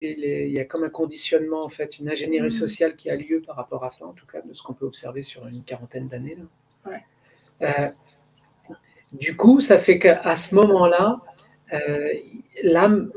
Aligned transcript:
il 0.00 0.52
y 0.52 0.58
a 0.58 0.64
comme 0.64 0.84
un 0.84 0.90
conditionnement, 0.90 1.62
en 1.64 1.68
fait, 1.68 1.98
une 1.98 2.08
ingénierie 2.08 2.48
Mm. 2.48 2.50
sociale 2.50 2.96
qui 2.96 3.10
a 3.10 3.16
lieu 3.16 3.42
par 3.42 3.56
rapport 3.56 3.84
à 3.84 3.90
ça, 3.90 4.06
en 4.06 4.12
tout 4.12 4.26
cas, 4.26 4.40
de 4.40 4.52
ce 4.52 4.62
qu'on 4.62 4.72
peut 4.72 4.86
observer 4.86 5.22
sur 5.22 5.46
une 5.46 5.62
quarantaine 5.62 6.08
d'années. 6.08 6.38
Ouais. 6.86 7.04
Euh, 7.62 7.90
du 9.12 9.36
coup, 9.36 9.60
ça 9.60 9.78
fait 9.78 9.98
qu'à 9.98 10.34
ce 10.36 10.54
moment-là, 10.54 11.20
euh, 11.72 12.08
l'âme 12.62 13.10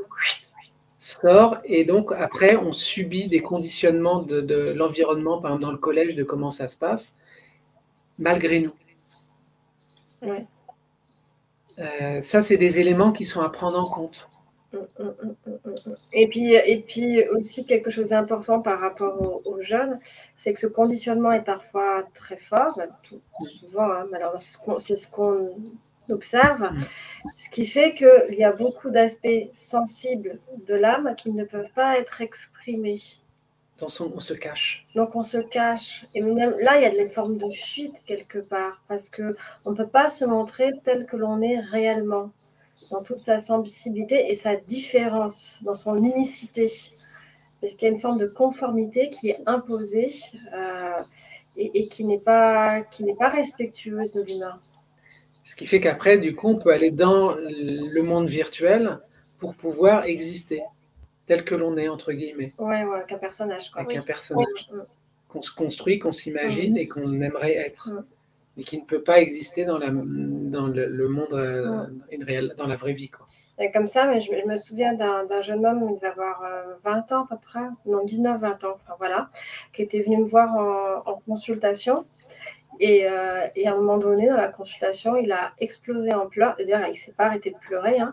sort 0.98 1.58
et 1.64 1.84
donc 1.84 2.12
après, 2.12 2.56
on 2.56 2.72
subit 2.72 3.28
des 3.28 3.40
conditionnements 3.40 4.22
de, 4.22 4.40
de 4.40 4.72
l'environnement, 4.74 5.40
par 5.40 5.52
exemple 5.52 5.62
dans 5.62 5.72
le 5.72 5.78
collège, 5.78 6.16
de 6.16 6.24
comment 6.24 6.50
ça 6.50 6.66
se 6.66 6.76
passe, 6.76 7.16
malgré 8.18 8.60
nous. 8.60 8.72
Ouais. 10.22 10.46
Euh, 11.78 12.20
ça, 12.20 12.42
c'est 12.42 12.56
des 12.56 12.78
éléments 12.78 13.12
qui 13.12 13.24
sont 13.24 13.42
à 13.42 13.48
prendre 13.48 13.78
en 13.78 13.88
compte. 13.88 14.30
Et 16.12 16.28
puis, 16.28 16.54
et 16.54 16.80
puis 16.80 17.26
aussi 17.28 17.66
quelque 17.66 17.90
chose 17.90 18.08
d'important 18.10 18.60
par 18.60 18.80
rapport 18.80 19.20
aux, 19.20 19.42
aux 19.50 19.60
jeunes, 19.60 19.98
c'est 20.36 20.52
que 20.52 20.60
ce 20.60 20.66
conditionnement 20.66 21.32
est 21.32 21.44
parfois 21.44 22.04
très 22.14 22.36
fort, 22.36 22.78
tout- 23.02 23.20
souvent, 23.46 23.90
hein, 23.90 24.06
malheureusement, 24.10 24.78
c'est 24.78 24.96
ce 24.96 25.10
qu'on- 25.10 25.50
ce 26.06 26.08
qu'on 26.08 26.14
observe, 26.14 26.60
Mm. 26.72 26.78
ce 27.36 27.48
qui 27.50 27.66
fait 27.66 27.94
qu'il 27.94 28.34
y 28.36 28.44
a 28.44 28.52
beaucoup 28.52 28.90
d'aspects 28.90 29.48
sensibles 29.54 30.38
de 30.66 30.74
l'âme 30.74 31.14
qui 31.16 31.30
ne 31.32 31.44
peuvent 31.44 31.72
pas 31.74 31.98
être 31.98 32.20
exprimés. 32.20 33.00
Dans 33.78 33.88
son, 33.88 34.12
on 34.14 34.20
se 34.20 34.34
cache. 34.34 34.86
Donc 34.94 35.16
on 35.16 35.22
se 35.22 35.38
cache. 35.38 36.06
Et 36.14 36.20
même 36.20 36.54
là, 36.60 36.76
il 36.76 36.82
y 36.82 36.86
a 36.86 37.02
une 37.02 37.10
forme 37.10 37.38
de 37.38 37.50
fuite 37.50 38.02
quelque 38.06 38.38
part, 38.38 38.80
parce 38.86 39.08
que 39.08 39.34
on 39.64 39.72
ne 39.72 39.76
peut 39.76 39.88
pas 39.88 40.08
se 40.08 40.24
montrer 40.24 40.70
tel 40.84 41.06
que 41.06 41.16
l'on 41.16 41.42
est 41.42 41.58
réellement, 41.58 42.30
dans 42.90 43.02
toute 43.02 43.20
sa 43.20 43.38
sensibilité 43.38 44.30
et 44.30 44.34
sa 44.34 44.56
différence, 44.56 45.60
dans 45.64 45.74
son 45.74 45.96
unicité. 45.96 46.70
Parce 47.60 47.74
qu'il 47.74 47.88
y 47.88 47.90
a 47.90 47.94
une 47.94 48.00
forme 48.00 48.18
de 48.18 48.26
conformité 48.26 49.08
qui 49.10 49.30
est 49.30 49.40
imposée 49.46 50.08
euh, 50.54 51.02
et, 51.56 51.80
et 51.80 51.88
qui 51.88 52.04
n'est 52.04 52.18
pas, 52.18 52.82
qui 52.82 53.04
n'est 53.04 53.14
pas 53.14 53.28
respectueuse 53.30 54.12
de 54.12 54.22
l'humain. 54.22 54.60
Ce 55.44 55.54
qui 55.54 55.66
fait 55.66 55.80
qu'après, 55.80 56.18
du 56.18 56.34
coup, 56.34 56.48
on 56.48 56.56
peut 56.56 56.72
aller 56.72 56.90
dans 56.90 57.34
le 57.34 58.00
monde 58.02 58.28
virtuel 58.28 58.98
pour 59.38 59.54
pouvoir 59.54 60.04
exister 60.04 60.62
tel 61.26 61.44
que 61.44 61.54
l'on 61.54 61.76
est, 61.76 61.88
entre 61.88 62.12
guillemets, 62.12 62.52
Ouais, 62.58 62.84
ouais, 62.84 63.02
qu'un 63.08 63.18
personnage. 63.18 63.70
Quoi. 63.70 63.82
avec 63.82 63.92
Oui. 63.92 63.98
un 63.98 64.02
personnage 64.02 64.70
qu'on 65.28 65.42
se 65.42 65.54
construit, 65.54 65.98
qu'on 65.98 66.12
s'imagine 66.12 66.76
et 66.76 66.86
qu'on 66.86 67.20
aimerait 67.20 67.54
être, 67.54 67.88
Mm. 67.90 68.02
Mais 68.56 68.62
qui 68.64 68.80
ne 68.80 68.84
peut 68.84 69.02
pas 69.02 69.20
exister 69.20 69.64
dans, 69.64 69.78
la, 69.78 69.88
dans 69.90 70.66
le, 70.68 70.86
le 70.86 71.08
monde, 71.08 71.32
euh, 71.34 71.86
réelle- 72.22 72.54
dans 72.56 72.66
la 72.66 72.76
vraie 72.76 72.92
vie. 72.92 73.10
Quoi. 73.10 73.26
Et 73.58 73.70
comme 73.70 73.86
ça, 73.86 74.06
mais 74.06 74.20
je, 74.20 74.30
je 74.32 74.46
me 74.48 74.56
souviens 74.56 74.94
d'un 74.94 75.40
jeune 75.40 75.64
homme, 75.66 75.86
il 75.90 75.94
devait 75.96 76.08
avoir 76.08 76.42
euh, 76.42 76.74
20 76.84 77.12
ans 77.12 77.22
à 77.24 77.26
peu 77.30 77.36
près, 77.40 77.66
non 77.86 78.04
19-20 78.04 78.64
ans, 78.66 78.72
enfin 78.74 78.94
voilà, 78.98 79.28
qui 79.72 79.82
était 79.82 80.02
venu 80.02 80.18
me 80.18 80.24
voir 80.24 80.54
en, 80.56 81.10
en 81.10 81.14
consultation. 81.26 82.04
Et, 82.80 83.06
euh, 83.08 83.46
et 83.54 83.68
à 83.68 83.72
un 83.72 83.76
moment 83.76 83.98
donné, 83.98 84.28
dans 84.28 84.36
la 84.36 84.48
consultation, 84.48 85.14
il 85.16 85.30
a 85.30 85.52
explosé 85.58 86.12
en 86.12 86.26
pleurs. 86.26 86.56
D'ailleurs, 86.58 86.82
il 86.86 86.90
ne 86.90 86.94
s'est 86.96 87.12
pas 87.12 87.26
arrêté 87.26 87.50
de 87.50 87.56
pleurer. 87.58 88.00
hein. 88.00 88.10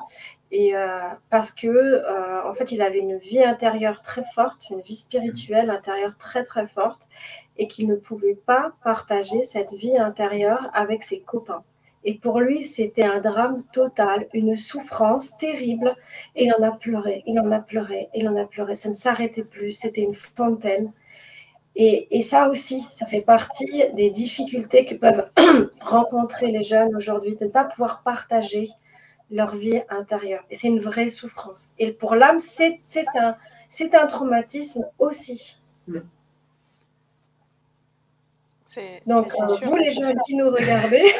Et 0.51 0.75
euh, 0.75 0.99
parce 1.29 1.51
que, 1.51 1.67
euh, 1.67 2.49
en 2.49 2.53
fait, 2.53 2.71
il 2.73 2.81
avait 2.81 2.99
une 2.99 3.17
vie 3.17 3.43
intérieure 3.43 4.01
très 4.01 4.23
forte, 4.23 4.69
une 4.69 4.81
vie 4.81 4.95
spirituelle 4.95 5.69
intérieure 5.69 6.17
très 6.17 6.43
très 6.43 6.67
forte, 6.67 7.07
et 7.57 7.67
qu'il 7.67 7.87
ne 7.87 7.95
pouvait 7.95 8.35
pas 8.35 8.73
partager 8.83 9.43
cette 9.43 9.71
vie 9.73 9.97
intérieure 9.97 10.69
avec 10.73 11.03
ses 11.03 11.21
copains. 11.21 11.63
Et 12.03 12.15
pour 12.15 12.39
lui, 12.39 12.63
c'était 12.63 13.03
un 13.03 13.19
drame 13.19 13.63
total, 13.71 14.27
une 14.33 14.55
souffrance 14.55 15.37
terrible. 15.37 15.95
Et 16.35 16.45
il 16.45 16.53
en 16.53 16.63
a 16.63 16.71
pleuré, 16.71 17.23
il 17.27 17.39
en 17.39 17.51
a 17.51 17.59
pleuré, 17.59 18.09
il 18.13 18.27
en 18.27 18.35
a 18.35 18.45
pleuré. 18.45 18.75
Ça 18.75 18.89
ne 18.89 18.93
s'arrêtait 18.93 19.43
plus, 19.43 19.71
c'était 19.71 20.01
une 20.01 20.15
fontaine. 20.15 20.91
Et, 21.75 22.17
et 22.17 22.21
ça 22.21 22.49
aussi, 22.49 22.81
ça 22.89 23.05
fait 23.05 23.21
partie 23.21 23.83
des 23.93 24.09
difficultés 24.09 24.83
que 24.83 24.95
peuvent 24.95 25.29
rencontrer 25.79 26.47
les 26.47 26.63
jeunes 26.63 26.95
aujourd'hui, 26.95 27.35
de 27.37 27.45
ne 27.45 27.49
pas 27.49 27.63
pouvoir 27.63 28.01
partager 28.03 28.67
leur 29.31 29.55
vie 29.55 29.81
intérieure. 29.89 30.43
Et 30.49 30.55
c'est 30.55 30.67
une 30.67 30.79
vraie 30.79 31.09
souffrance. 31.09 31.71
Et 31.79 31.91
pour 31.93 32.15
l'âme, 32.15 32.39
c'est 32.39 32.75
c'est 32.85 33.05
un, 33.15 33.35
c'est 33.69 33.95
un 33.95 34.05
traumatisme 34.07 34.85
aussi. 34.99 35.55
C'est- 38.67 39.01
Donc, 39.05 39.33
euh, 39.33 39.55
vous, 39.63 39.75
les 39.75 39.91
jeunes 39.91 40.17
qui 40.25 40.35
nous 40.35 40.49
regardez, 40.49 41.03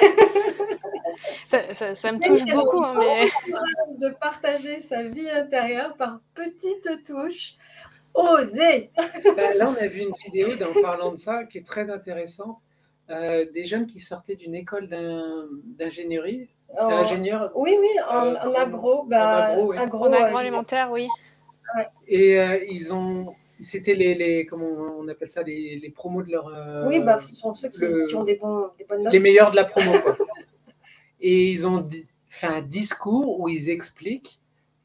Ça, 1.47 1.73
ça- 1.73 1.95
ça 1.95 2.11
me 2.13 2.19
touche 2.19 2.45
beaucoup, 2.53 2.81
hein, 2.81 2.95
mais 2.97 3.29
courage 3.29 3.97
de 3.99 4.09
partager 4.09 4.79
sa 4.79 5.03
vie 5.03 5.29
intérieure 5.29 5.95
par 5.97 6.19
petites 6.33 7.03
touches, 7.05 7.55
osez. 8.13 8.89
Bah, 9.35 9.53
là, 9.55 9.69
on 9.69 9.75
a 9.75 9.87
vu 9.87 10.01
une 10.01 10.13
vidéo 10.25 10.47
en 10.65 10.81
parlant 10.81 11.11
de 11.11 11.17
ça 11.17 11.43
qui 11.43 11.57
est 11.57 11.65
très 11.65 11.89
intéressante. 11.89 12.59
Euh, 13.09 13.45
des 13.51 13.65
jeunes 13.65 13.85
qui 13.85 13.99
sortaient 13.99 14.37
d'une 14.37 14.55
école 14.55 14.87
d'in- 14.87 15.45
d'ingénierie, 15.77 16.47
En- 16.79 16.87
ingénieur, 16.89 17.51
Oui, 17.55 17.75
oui, 17.79 17.87
en, 18.09 18.27
Euh, 18.27 18.33
en 18.35 18.53
agro, 18.53 19.03
bah, 19.03 19.45
agro, 19.45 19.69
oui. 19.71 19.77
agro, 19.77 20.05
en 20.05 20.13
euh, 20.13 20.15
agroalimentaire, 20.15 20.89
oui. 20.91 21.07
et 22.07 22.39
euh, 22.39 22.59
ils 22.69 22.93
ont, 22.93 23.33
c'était 23.59 23.93
les, 23.93 24.13
les, 24.13 24.45
comment 24.45 24.67
on 24.67 25.07
appelle 25.07 25.27
ça, 25.29 25.43
les, 25.43 25.77
les 25.79 25.89
promos 25.89 26.23
de 26.23 26.31
leur, 26.31 26.47
euh, 26.47 26.87
Oui, 26.87 26.99
bah, 26.99 27.19
ce 27.19 27.35
sont 27.35 27.53
ceux 27.53 27.69
qui, 27.69 27.81
le- 27.81 28.07
qui 28.07 28.15
ont 28.15 28.23
des, 28.23 28.35
bons, 28.35 28.69
des 28.77 28.85
bonnes 28.85 29.03
notes. 29.03 29.13
les 29.13 29.19
meilleurs 29.19 29.51
de 29.51 29.55
la 29.57 29.65
promo. 29.65 29.91
quoi. 30.03 30.15
Et 31.21 31.51
ils 31.51 31.67
ont 31.67 31.77
di- 31.77 32.05
fait 32.27 32.47
un 32.47 32.61
discours 32.61 33.39
où 33.39 33.47
ils 33.49 33.69
expliquent 33.69 34.39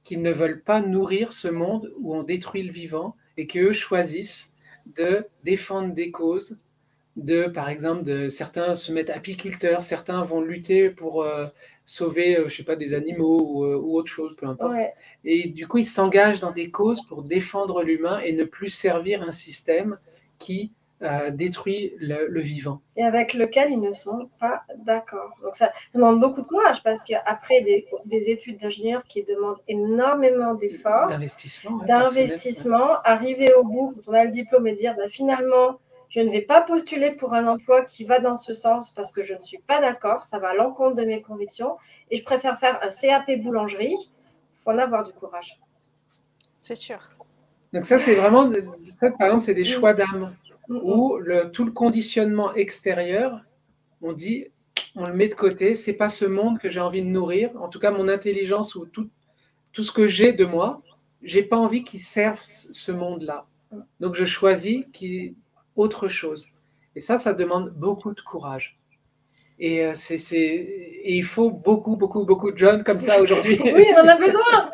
qu'ils 0.04 0.22
ne 0.22 0.32
veulent 0.32 0.62
pas 0.62 0.80
nourrir 0.80 1.32
ce 1.32 1.48
monde 1.48 1.92
où 2.00 2.14
on 2.14 2.22
détruit 2.22 2.62
le 2.62 2.72
vivant 2.72 3.16
et 3.36 3.46
qu'eux 3.46 3.72
choisissent 3.72 4.52
de 4.96 5.26
défendre 5.44 5.94
des 5.94 6.10
causes, 6.10 6.58
de, 7.16 7.46
par 7.48 7.68
exemple, 7.70 8.02
de, 8.04 8.28
certains 8.28 8.74
se 8.74 8.92
mettent 8.92 9.10
apiculteurs, 9.10 9.82
certains 9.82 10.22
vont 10.22 10.40
lutter 10.42 10.90
pour 10.90 11.22
euh, 11.22 11.46
sauver, 11.86 12.36
euh, 12.38 12.48
je 12.48 12.56
sais 12.56 12.62
pas, 12.64 12.76
des 12.76 12.92
animaux 12.92 13.40
ou, 13.42 13.64
euh, 13.64 13.76
ou 13.76 13.96
autre 13.96 14.10
chose, 14.10 14.34
peu 14.36 14.46
importe. 14.46 14.72
Ouais, 14.72 14.92
Et 15.24 15.48
du 15.48 15.66
coup, 15.66 15.78
ils 15.78 15.84
s'engagent 15.86 16.40
dans 16.40 16.50
des 16.52 16.70
causes 16.70 17.00
pour 17.06 17.22
défendre 17.22 17.82
l'humain 17.82 18.18
et 18.20 18.32
ne 18.34 18.44
plus 18.44 18.68
servir 18.70 19.22
un 19.22 19.30
système 19.30 19.98
qui 20.38 20.72
euh, 21.02 21.30
détruit 21.30 21.92
le, 21.98 22.26
le 22.26 22.40
vivant. 22.40 22.80
et 22.96 23.02
avec 23.02 23.34
lequel 23.34 23.70
ils 23.70 23.80
ne 23.80 23.92
sont 23.92 24.30
pas 24.40 24.62
d'accord. 24.78 25.30
Donc 25.42 25.54
ça 25.54 25.70
demande 25.94 26.18
beaucoup 26.20 26.40
de 26.42 26.46
courage 26.46 26.82
parce 26.82 27.04
qu'après 27.04 27.60
des, 27.60 27.86
des 28.06 28.30
études 28.30 28.58
d'ingénieur 28.58 29.04
qui 29.04 29.22
demandent 29.22 29.60
énormément 29.68 30.54
d'efforts, 30.54 31.08
D'investissement. 31.08 31.76
ouais, 31.78 31.86
d'investissement, 31.86 32.88
arriver 33.04 33.52
au 33.54 33.62
bout 33.62 33.92
quand 33.94 34.10
on 34.10 34.14
a 34.14 34.24
le 34.24 34.30
diplôme 34.30 34.66
et 34.68 34.72
dire 34.72 34.96
bah, 34.96 35.06
finalement, 35.08 35.78
je 36.08 36.20
ne 36.20 36.30
vais 36.30 36.42
pas 36.42 36.60
postuler 36.62 37.12
pour 37.12 37.34
un 37.34 37.46
emploi 37.46 37.84
qui 37.84 38.04
va 38.04 38.18
dans 38.20 38.36
ce 38.36 38.54
sens 38.54 38.90
parce 38.92 39.12
que 39.12 39.22
je 39.22 39.34
ne 39.34 39.38
suis 39.38 39.58
pas 39.58 39.80
d'accord, 39.80 40.24
ça 40.24 40.38
va 40.38 40.48
à 40.48 40.54
l'encontre 40.54 40.94
de 40.96 41.04
mes 41.04 41.20
convictions 41.22 41.76
et 42.10 42.16
je 42.16 42.24
préfère 42.24 42.58
faire 42.58 42.78
un 42.82 42.88
CAP 42.88 43.40
boulangerie. 43.42 43.94
Il 43.94 44.62
faut 44.62 44.70
en 44.70 44.78
avoir 44.78 45.04
du 45.04 45.12
courage. 45.12 45.60
C'est 46.62 46.76
sûr. 46.76 46.98
Donc 47.72 47.84
ça, 47.84 47.98
c'est 47.98 48.14
vraiment, 48.14 48.50
ça, 49.00 49.10
par 49.10 49.28
exemple, 49.28 49.44
c'est 49.44 49.54
des 49.54 49.62
Mm. 49.62 49.64
choix 49.64 49.94
d'âme 49.94 50.34
Mm, 50.68 50.74
mm. 50.74 50.80
où 50.82 51.16
le, 51.18 51.50
tout 51.50 51.64
le 51.64 51.70
conditionnement 51.72 52.54
extérieur, 52.54 53.40
on 54.02 54.12
dit, 54.12 54.46
on 54.94 55.06
le 55.06 55.14
met 55.14 55.28
de 55.28 55.34
côté, 55.34 55.74
c'est 55.74 55.92
pas 55.92 56.08
ce 56.08 56.24
monde 56.24 56.58
que 56.58 56.68
j'ai 56.68 56.80
envie 56.80 57.02
de 57.02 57.08
nourrir, 57.08 57.50
en 57.60 57.68
tout 57.68 57.78
cas 57.78 57.90
mon 57.90 58.08
intelligence 58.08 58.74
ou 58.74 58.86
tout, 58.86 59.08
tout 59.72 59.82
ce 59.82 59.92
que 59.92 60.06
j'ai 60.06 60.32
de 60.32 60.44
moi, 60.44 60.82
j'ai 61.22 61.42
pas 61.42 61.56
envie 61.56 61.84
qu'il 61.84 62.00
serve 62.00 62.38
ce 62.40 62.92
monde-là. 62.92 63.46
Donc 64.00 64.14
je 64.14 64.24
choisis 64.24 64.84
qui 64.92 65.34
autre 65.76 66.08
chose. 66.08 66.48
Et 66.94 67.00
ça, 67.00 67.18
ça 67.18 67.32
demande 67.34 67.70
beaucoup 67.70 68.12
de 68.14 68.20
courage. 68.20 68.78
Et, 69.58 69.84
euh, 69.84 69.92
c'est, 69.94 70.18
c'est- 70.18 70.36
et 70.38 71.14
il 71.14 71.24
faut 71.24 71.50
beaucoup, 71.50 71.96
beaucoup, 71.96 72.24
beaucoup 72.24 72.50
de 72.52 72.58
jeunes 72.58 72.84
comme 72.84 73.00
ça 73.00 73.20
aujourd'hui. 73.22 73.58
Oui, 73.62 73.86
on 73.96 74.00
en 74.00 74.08
a 74.08 74.16
besoin. 74.16 74.70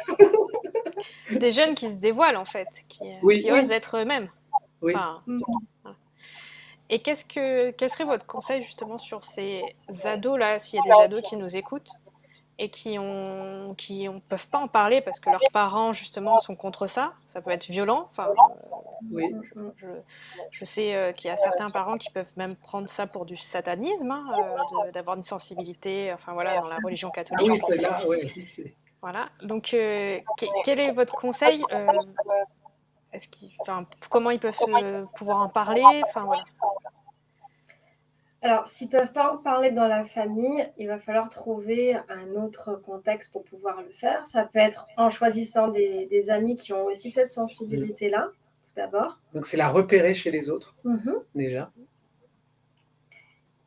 Des 1.30 1.50
jeunes 1.50 1.74
qui 1.74 1.88
se 1.88 1.94
dévoilent, 1.94 2.36
en 2.36 2.44
fait, 2.44 2.68
qui, 2.88 3.02
euh, 3.04 3.14
Oui. 3.22 3.42
qui 3.42 3.50
Oui. 3.52 3.60
osent 3.60 3.70
être 3.70 3.96
eux-mêmes. 3.98 4.28
Oui. 4.80 4.92
Enfin, 4.94 5.22
Mm. 5.26 5.40
voilà. 5.82 5.96
Et 6.90 6.98
qu'est-ce 7.00 7.24
que, 7.24 7.70
quel 7.70 7.88
serait 7.88 8.04
votre 8.04 8.26
conseil 8.26 8.62
justement 8.64 8.98
sur 8.98 9.24
ces 9.24 9.62
ados-là, 10.04 10.58
s'il 10.58 10.78
y 10.78 10.90
a 10.90 10.96
des 10.96 11.04
ados 11.04 11.22
qui 11.28 11.36
nous 11.36 11.56
écoutent? 11.56 11.88
Et 12.58 12.68
qui 12.70 12.98
ont, 12.98 13.74
qui 13.76 14.08
peuvent 14.28 14.46
pas 14.48 14.58
en 14.58 14.68
parler 14.68 15.00
parce 15.00 15.18
que 15.20 15.30
leurs 15.30 15.40
parents 15.52 15.92
justement 15.92 16.38
sont 16.38 16.54
contre 16.54 16.86
ça, 16.86 17.14
ça 17.32 17.40
peut 17.40 17.50
être 17.50 17.66
violent. 17.66 18.08
Enfin, 18.10 18.28
euh, 18.28 18.32
Oui. 19.10 19.34
Je, 19.76 19.86
je 20.50 20.64
sais 20.64 20.94
euh, 20.94 21.12
qu'il 21.12 21.28
y 21.28 21.30
a 21.30 21.36
certains 21.36 21.70
parents 21.70 21.96
qui 21.96 22.10
peuvent 22.10 22.30
même 22.36 22.54
prendre 22.54 22.88
ça 22.88 23.06
pour 23.06 23.24
du 23.24 23.36
satanisme, 23.36 24.10
hein, 24.10 24.24
euh, 24.86 24.92
d'avoir 24.92 25.16
une 25.16 25.24
sensibilité, 25.24 26.12
enfin 26.12 26.32
voilà, 26.34 26.60
dans 26.60 26.68
la 26.68 26.76
religion 26.84 27.08
Ah 27.12 27.16
catholique. 27.16 27.50
oui, 27.50 27.58
celle-là, 27.58 28.06
ouais. 28.06 28.30
c'est- 28.46 28.74
Voilà. 29.00 29.30
Donc, 29.42 29.74
euh, 29.74 30.20
que- 30.38 30.46
quel 30.64 30.78
est 30.78 30.92
votre 30.92 31.14
conseil 31.14 31.64
euh, 31.72 31.86
est-ce 33.12 33.28
comment 34.08 34.30
ils 34.30 34.38
peuvent 34.38 34.54
se- 34.54 35.04
pouvoir 35.16 35.40
en 35.40 35.48
parler? 35.48 35.84
Enfin 36.06 36.24
voilà. 36.24 36.44
Alors, 38.44 38.66
s'ils 38.66 38.88
ne 38.88 38.98
peuvent 38.98 39.12
pas 39.12 39.32
en 39.32 39.38
parler 39.38 39.70
dans 39.70 39.86
la 39.86 40.04
famille, 40.04 40.68
il 40.76 40.88
va 40.88 40.98
falloir 40.98 41.28
trouver 41.28 41.94
un 42.08 42.34
autre 42.34 42.74
contexte 42.74 43.32
pour 43.32 43.44
pouvoir 43.44 43.80
le 43.80 43.90
faire. 43.90 44.26
Ça 44.26 44.44
peut 44.52 44.58
être 44.58 44.86
en 44.96 45.10
choisissant 45.10 45.68
des, 45.68 46.30
amis 46.30 46.56
qui 46.56 46.72
ont 46.72 46.86
aussi 46.86 47.10
cette 47.10 47.28
sensibilité-là, 47.28 48.30
d'abord. 48.74 49.20
Donc, 49.32 49.46
c'est 49.46 49.56
la 49.56 49.68
repérer 49.68 50.12
chez 50.12 50.32
les 50.32 50.50
autres, 50.50 50.74
mhm. 50.82 51.14
déjà. 51.36 51.70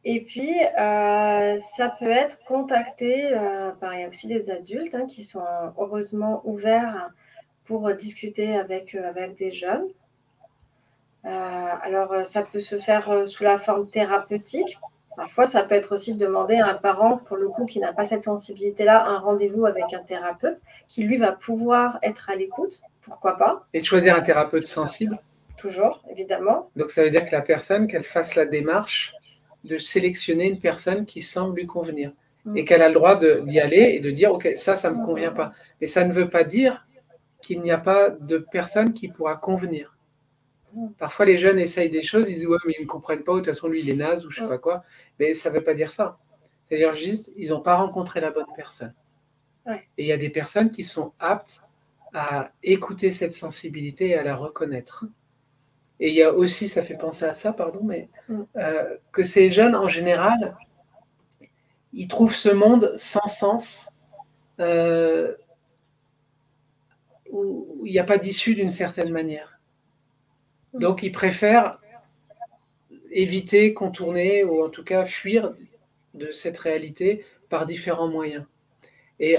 Et 0.03 0.25
puis, 0.25 0.51
euh, 0.77 1.57
ça 1.57 1.95
peut 1.97 2.09
être 2.09 2.43
contacter, 2.43 3.33
euh, 3.33 3.71
il 3.93 3.99
y 4.01 4.03
a 4.03 4.09
aussi 4.09 4.27
des 4.27 4.51
adultes 4.51 4.93
hein, 4.93 5.07
qui 5.07 5.23
sont 5.23 5.41
heureusement 5.77 6.41
ouverts 6.43 7.11
pour 7.63 7.91
discuter 7.93 8.55
avec, 8.55 8.93
euh, 8.93 9.07
avec 9.07 9.35
des 9.35 9.51
jeunes. 9.51 9.87
Alors, 11.25 12.25
ça 12.25 12.43
peut 12.43 12.59
se 12.59 12.77
faire 12.77 13.27
sous 13.27 13.43
la 13.43 13.57
forme 13.57 13.87
thérapeutique. 13.87 14.77
Parfois, 15.15 15.45
ça 15.45 15.63
peut 15.63 15.75
être 15.75 15.93
aussi 15.93 16.13
de 16.13 16.25
demander 16.25 16.55
à 16.55 16.67
un 16.67 16.73
parent, 16.73 17.17
pour 17.17 17.37
le 17.37 17.47
coup, 17.47 17.65
qui 17.65 17.79
n'a 17.79 17.93
pas 17.93 18.05
cette 18.05 18.23
sensibilité-là, 18.23 19.05
un 19.07 19.19
rendez-vous 19.19 19.65
avec 19.65 19.93
un 19.93 20.03
thérapeute 20.03 20.61
qui, 20.87 21.03
lui, 21.03 21.17
va 21.17 21.31
pouvoir 21.31 21.99
être 22.03 22.29
à 22.29 22.35
l'écoute. 22.35 22.81
Pourquoi 23.01 23.37
pas? 23.37 23.65
Et 23.73 23.79
de 23.79 23.85
choisir 23.85 24.15
un 24.15 24.21
thérapeute 24.21 24.67
sensible 24.67 25.17
Toujours, 25.57 26.03
évidemment. 26.11 26.69
Donc, 26.75 26.91
ça 26.91 27.01
veut 27.01 27.09
dire 27.09 27.25
que 27.25 27.31
la 27.31 27.41
personne, 27.41 27.87
qu'elle 27.87 28.03
fasse 28.03 28.35
la 28.35 28.45
démarche 28.45 29.13
de 29.65 29.77
sélectionner 29.77 30.47
une 30.47 30.59
personne 30.59 31.05
qui 31.05 31.21
semble 31.21 31.57
lui 31.57 31.65
convenir 31.65 32.11
mm. 32.45 32.57
et 32.57 32.65
qu'elle 32.65 32.81
a 32.81 32.87
le 32.87 32.93
droit 32.93 33.19
d'y 33.19 33.59
aller 33.59 33.95
et 33.95 33.99
de 33.99 34.11
dire 34.11 34.31
ok 34.31 34.51
ça 34.55 34.75
ça 34.75 34.91
me 34.91 35.01
mm. 35.01 35.05
convient 35.05 35.31
pas 35.31 35.49
mais 35.81 35.87
ça 35.87 36.03
ne 36.03 36.13
veut 36.13 36.29
pas 36.29 36.43
dire 36.43 36.87
qu'il 37.41 37.61
n'y 37.61 37.71
a 37.71 37.77
pas 37.77 38.09
de 38.09 38.37
personne 38.37 38.93
qui 38.93 39.07
pourra 39.07 39.35
convenir 39.35 39.94
mm. 39.94 39.94
Parfois 40.97 41.25
les 41.25 41.37
jeunes 41.37 41.59
essayent 41.59 41.89
des 41.89 42.03
choses 42.03 42.29
ils 42.29 42.35
disent 42.35 42.47
ouais 42.47 42.57
mais 42.65 42.75
ils 42.77 42.83
ne 42.83 42.87
comprennent 42.87 43.23
pas 43.23 43.33
de 43.33 43.37
toute 43.37 43.47
façon 43.47 43.67
lui 43.67 43.81
il 43.81 43.89
est 43.89 43.95
naze 43.95 44.25
ou 44.25 44.31
je 44.31 44.41
sais 44.41 44.47
pas 44.47 44.57
quoi. 44.57 44.83
Mais 45.19 45.33
ça 45.33 45.49
ne 45.49 45.55
veut 45.55 45.63
pas 45.63 45.73
dire 45.73 45.91
ça. 45.91 46.17
C'est 46.63 46.75
à 46.75 46.77
dire 46.77 46.93
juste 46.93 47.31
ils 47.35 47.49
n'ont 47.49 47.61
pas 47.61 47.75
rencontré 47.75 48.19
la 48.21 48.31
bonne 48.31 48.45
personne. 48.55 48.93
Et 49.67 50.03
il 50.03 50.05
y 50.05 50.11
a 50.11 50.17
des 50.17 50.29
personnes 50.29 50.69
qui 50.69 50.83
sont 50.83 51.13
aptes 51.19 51.59
à 52.13 52.51
écouter 52.63 53.11
cette 53.11 53.33
sensibilité 53.33 54.09
et 54.09 54.15
à 54.15 54.23
la 54.23 54.35
reconnaître. 54.35 55.05
Et 55.99 56.09
il 56.09 56.15
y 56.15 56.23
a 56.23 56.33
aussi, 56.33 56.67
ça 56.67 56.83
fait 56.83 56.95
penser 56.95 57.25
à 57.25 57.33
ça, 57.33 57.53
pardon, 57.53 57.81
mais 57.83 58.07
mm. 58.29 58.41
euh, 58.57 58.97
que 59.11 59.23
ces 59.23 59.49
jeunes, 59.49 59.75
en 59.75 59.87
général, 59.87 60.55
ils 61.93 62.07
trouvent 62.07 62.35
ce 62.35 62.49
monde 62.49 62.93
sans 62.95 63.25
sens, 63.27 63.89
euh, 64.59 65.33
où 67.31 67.81
il 67.85 67.91
n'y 67.91 67.99
a 67.99 68.03
pas 68.03 68.17
d'issue 68.17 68.55
d'une 68.55 68.71
certaine 68.71 69.11
manière. 69.11 69.54
Mm. 70.75 70.79
Donc, 70.79 71.03
ils 71.03 71.11
préfèrent 71.11 71.79
éviter, 73.11 73.73
contourner, 73.73 74.43
ou 74.43 74.63
en 74.63 74.69
tout 74.69 74.83
cas 74.83 75.05
fuir 75.05 75.53
de 76.13 76.31
cette 76.31 76.57
réalité 76.57 77.25
par 77.49 77.65
différents 77.65 78.07
moyens. 78.07 78.45
Et 79.19 79.37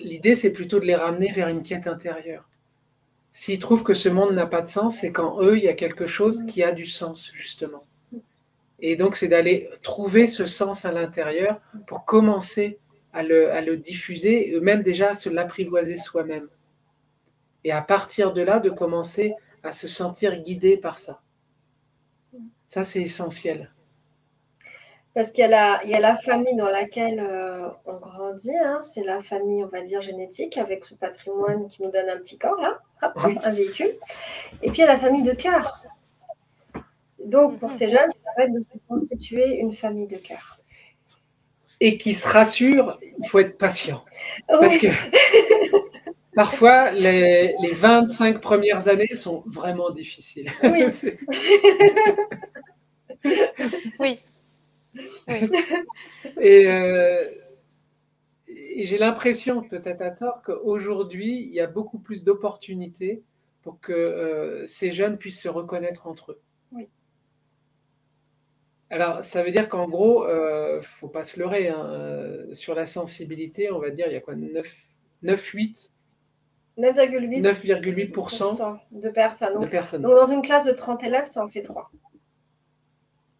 l'idée, 0.00 0.34
c'est 0.34 0.52
plutôt 0.52 0.80
de 0.80 0.84
les 0.84 0.96
ramener 0.96 1.30
vers 1.30 1.48
une 1.48 1.62
quête 1.62 1.86
intérieure. 1.86 2.48
S'ils 3.30 3.58
trouvent 3.58 3.84
que 3.84 3.94
ce 3.94 4.08
monde 4.08 4.34
n'a 4.34 4.46
pas 4.46 4.62
de 4.62 4.68
sens, 4.68 4.98
c'est 4.98 5.12
qu'en 5.12 5.40
eux, 5.42 5.56
il 5.56 5.64
y 5.64 5.68
a 5.68 5.74
quelque 5.74 6.06
chose 6.06 6.44
qui 6.46 6.62
a 6.62 6.72
du 6.72 6.86
sens, 6.86 7.32
justement. 7.34 7.84
Et 8.80 8.96
donc, 8.96 9.16
c'est 9.16 9.28
d'aller 9.28 9.70
trouver 9.82 10.26
ce 10.26 10.44
sens 10.44 10.84
à 10.84 10.92
l'intérieur 10.92 11.56
pour 11.86 12.04
commencer 12.04 12.76
à 13.12 13.22
le, 13.22 13.76
diffuser, 13.76 14.52
et 14.52 14.60
même 14.60 14.82
déjà 14.82 15.10
à 15.10 15.14
se 15.14 15.28
l'apprivoiser 15.28 15.96
soi-même. 15.96 16.48
Et 17.64 17.70
à 17.70 17.80
partir 17.80 18.32
de 18.32 18.42
là, 18.42 18.58
de 18.58 18.70
commencer 18.70 19.34
à 19.62 19.72
se 19.72 19.88
sentir 19.88 20.42
guidé 20.42 20.76
par 20.76 20.98
ça. 20.98 21.20
Ça, 22.66 22.84
c'est 22.84 23.02
essentiel. 23.02 23.68
Parce 25.14 25.30
qu'il 25.30 25.44
y, 25.44 25.52
a 25.52 26.00
la 26.00 26.16
famille 26.16 26.56
dans 26.56 26.70
laquelle 26.70 27.20
euh, 27.20 27.68
on 27.84 27.98
grandit, 27.98 28.56
hein. 28.56 28.80
c'est 28.82 29.04
la 29.04 29.20
famille, 29.20 29.62
on 29.62 29.68
va 29.68 29.82
dire, 29.82 30.00
génétique, 30.00 30.56
avec 30.56 30.84
ce 30.84 30.94
patrimoine 30.94 31.68
qui 31.68 31.82
nous 31.82 31.90
donne 31.90 32.08
un 32.08 32.16
petit 32.16 32.38
corps, 32.38 32.58
là, 32.62 32.80
un 33.14 33.50
véhicule. 33.50 33.92
Et 34.62 34.70
puis 34.70 34.78
il 34.78 34.80
y 34.80 34.84
a 34.84 34.86
la 34.86 34.96
famille 34.96 35.22
de 35.22 35.32
cœur. 35.32 35.82
Donc 37.26 37.58
pour 37.58 37.72
ces 37.72 37.90
jeunes, 37.90 38.08
ça 38.08 38.32
permet 38.36 38.58
de 38.58 38.62
se 38.62 38.68
constituer 38.88 39.58
une 39.58 39.74
famille 39.74 40.06
de 40.06 40.16
cœur. 40.16 40.58
Et 41.80 41.98
qui 41.98 42.14
se 42.14 42.26
rassure, 42.26 42.98
il 43.02 43.28
faut 43.28 43.40
être 43.40 43.58
patient. 43.58 44.02
Parce 44.48 44.78
que 44.78 44.86
parfois, 46.34 46.90
les, 46.92 47.54
les 47.60 47.72
25 47.72 48.40
premières 48.40 48.88
années 48.88 49.14
sont 49.14 49.42
vraiment 49.46 49.90
difficiles. 49.90 50.50
Oui. 50.62 50.84
oui. 53.98 54.18
Euh, 56.38 57.30
et, 58.48 58.84
j'ai 58.84 58.98
l'impression, 58.98 59.62
peut-être 59.62 60.02
à 60.02 60.10
tort, 60.10 60.42
qu'aujourd'hui, 60.42 61.46
il 61.48 61.54
y 61.54 61.60
a 61.60 61.66
beaucoup 61.66 61.98
plus 61.98 62.24
d'opportunités 62.24 63.22
pour 63.62 63.80
que 63.80 63.92
euh, 63.92 64.66
ces 64.66 64.92
jeunes 64.92 65.18
puissent 65.18 65.40
se 65.40 65.48
reconnaître 65.48 66.06
entre 66.06 66.32
eux. 66.32 66.40
Oui. 66.72 66.88
Alors, 68.90 69.24
ça 69.24 69.42
veut 69.42 69.50
dire 69.50 69.68
qu'en 69.68 69.88
gros, 69.88 70.26
il 70.26 70.30
euh, 70.30 70.76
ne 70.76 70.82
faut 70.82 71.08
pas 71.08 71.24
se 71.24 71.38
leurrer, 71.38 71.68
hein, 71.68 72.46
sur 72.52 72.74
la 72.74 72.86
sensibilité, 72.86 73.70
on 73.70 73.78
va 73.78 73.90
dire, 73.90 74.06
il 74.08 74.12
y 74.12 74.16
a 74.16 74.20
quoi 74.20 74.34
9, 74.34 74.66
9 75.22 75.44
8 75.46 75.92
9,8% 76.78 78.78
de 78.92 79.10
personnes. 79.10 79.60
de 79.60 79.66
personnes. 79.66 80.02
Donc, 80.02 80.14
dans 80.14 80.26
une 80.26 80.42
classe 80.42 80.64
de 80.64 80.72
30 80.72 81.04
élèves, 81.04 81.26
ça 81.26 81.44
en 81.44 81.48
fait 81.48 81.62
3. 81.62 81.90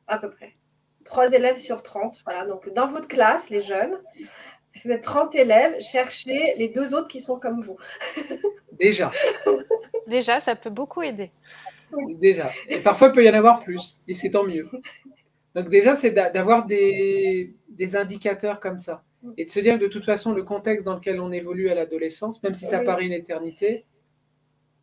À 0.06 0.18
peu 0.18 0.30
près. 0.30 0.52
3 1.04 1.32
élèves 1.32 1.56
sur 1.56 1.82
30. 1.82 2.22
Voilà, 2.24 2.46
donc 2.46 2.72
dans 2.74 2.86
votre 2.86 3.08
classe, 3.08 3.50
les 3.50 3.60
jeunes, 3.60 3.98
si 4.74 4.88
vous 4.88 4.94
êtes 4.94 5.02
30 5.02 5.34
élèves, 5.34 5.78
cherchez 5.80 6.54
les 6.56 6.68
deux 6.68 6.94
autres 6.94 7.08
qui 7.08 7.20
sont 7.20 7.38
comme 7.38 7.60
vous. 7.60 7.76
Déjà. 8.72 9.10
Déjà, 10.06 10.40
ça 10.40 10.56
peut 10.56 10.70
beaucoup 10.70 11.02
aider. 11.02 11.30
Déjà. 12.18 12.50
Et 12.68 12.78
parfois, 12.78 13.08
il 13.08 13.12
peut 13.12 13.24
y 13.24 13.30
en 13.30 13.34
avoir 13.34 13.60
plus, 13.60 14.00
et 14.08 14.14
c'est 14.14 14.30
tant 14.30 14.44
mieux. 14.44 14.66
Donc 15.54 15.68
déjà, 15.68 15.94
c'est 15.94 16.10
d'avoir 16.10 16.64
des, 16.64 17.54
indicateurs 17.94 18.60
comme 18.60 18.78
ça. 18.78 19.02
Et 19.36 19.44
de 19.44 19.50
se 19.50 19.60
dire 19.60 19.78
que 19.78 19.84
de 19.84 19.88
toute 19.88 20.04
façon, 20.04 20.32
le 20.32 20.42
contexte 20.42 20.84
dans 20.84 20.94
lequel 20.94 21.20
on 21.20 21.30
évolue 21.32 21.70
à 21.70 21.74
l'adolescence, 21.74 22.42
même 22.42 22.54
si 22.54 22.64
ça 22.64 22.80
paraît 22.80 23.06
une 23.06 23.12
éternité. 23.12 23.84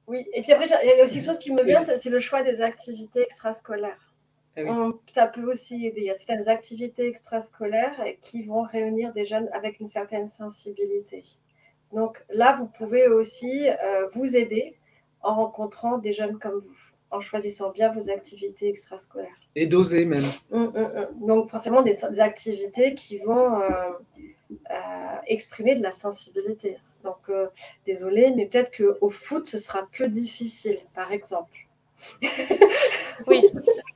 Oui, 0.07 0.25
et 0.33 0.41
puis 0.41 0.51
après, 0.53 0.65
il 0.83 0.97
y 0.97 1.01
a 1.01 1.03
aussi 1.03 1.18
une 1.18 1.25
chose 1.25 1.39
qui 1.39 1.53
me 1.53 1.63
vient, 1.63 1.81
c'est 1.81 2.09
le 2.09 2.19
choix 2.19 2.41
des 2.41 2.62
activités 2.62 3.21
extrascolaires. 3.21 4.09
Ah 4.57 4.89
ça 5.06 5.27
peut 5.27 5.44
aussi 5.44 5.86
aider. 5.86 6.01
Il 6.01 6.07
y 6.07 6.09
a 6.09 6.13
certaines 6.13 6.50
activités 6.50 7.07
extrascolaires 7.07 8.03
qui 8.21 8.41
vont 8.41 8.63
réunir 8.63 9.13
des 9.13 9.24
jeunes 9.24 9.50
avec 9.53 9.80
une 9.80 9.86
certaine 9.86 10.27
sensibilité. 10.27 11.24
Donc 11.94 12.24
là, 12.30 12.56
vous 12.57 12.68
pouvez 12.68 13.07
aussi 13.07 13.69
euh, 13.69 14.07
vous 14.13 14.35
aider 14.35 14.75
en 15.21 15.35
rencontrant 15.35 15.97
des 15.97 16.13
jeunes 16.13 16.38
comme 16.39 16.59
vous, 16.59 16.75
en 17.12 17.19
choisissant 17.19 17.71
bien 17.71 17.92
vos 17.92 18.09
activités 18.09 18.68
extrascolaires. 18.69 19.40
Et 19.56 19.66
d'oser 19.66 20.06
même. 20.06 20.23
Hum, 20.52 20.71
hum, 20.75 20.92
hum. 20.95 21.28
Donc 21.28 21.49
forcément 21.49 21.81
des, 21.81 22.04
activités 22.19 22.94
qui 22.95 23.18
vont 23.18 23.61
euh, 23.61 23.69
exprimer 25.27 25.75
de 25.75 25.83
la 25.83 25.91
sensibilité. 25.91 26.77
Donc 27.03 27.31
désolé, 27.85 28.31
mais 28.35 28.45
peut-être 28.45 28.71
qu'au 28.75 29.09
foot, 29.09 29.47
ce 29.47 29.57
sera 29.57 29.83
plus 29.91 30.09
difficile, 30.09 30.79
par 30.95 31.11
exemple. 31.11 31.69
oui. 33.27 33.41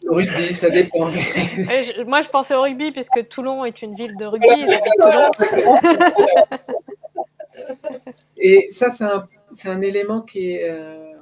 rugby, 0.07 0.53
ça 0.53 0.69
dépend. 0.69 1.05
moi, 2.05 2.21
je 2.21 2.29
pensais 2.29 2.53
au 2.55 2.61
rugby 2.61 2.91
puisque 2.91 3.27
Toulon 3.29 3.65
est 3.65 3.81
une 3.81 3.95
ville 3.95 4.15
de 4.17 4.25
rugby. 4.25 4.47
Et 8.37 8.67
ça, 8.69 8.89
c'est 8.89 9.03
un, 9.05 9.23
un, 9.65 9.81
élément 9.81 10.21
qui 10.21 10.51
est. 10.51 10.69
Euh, 10.69 11.13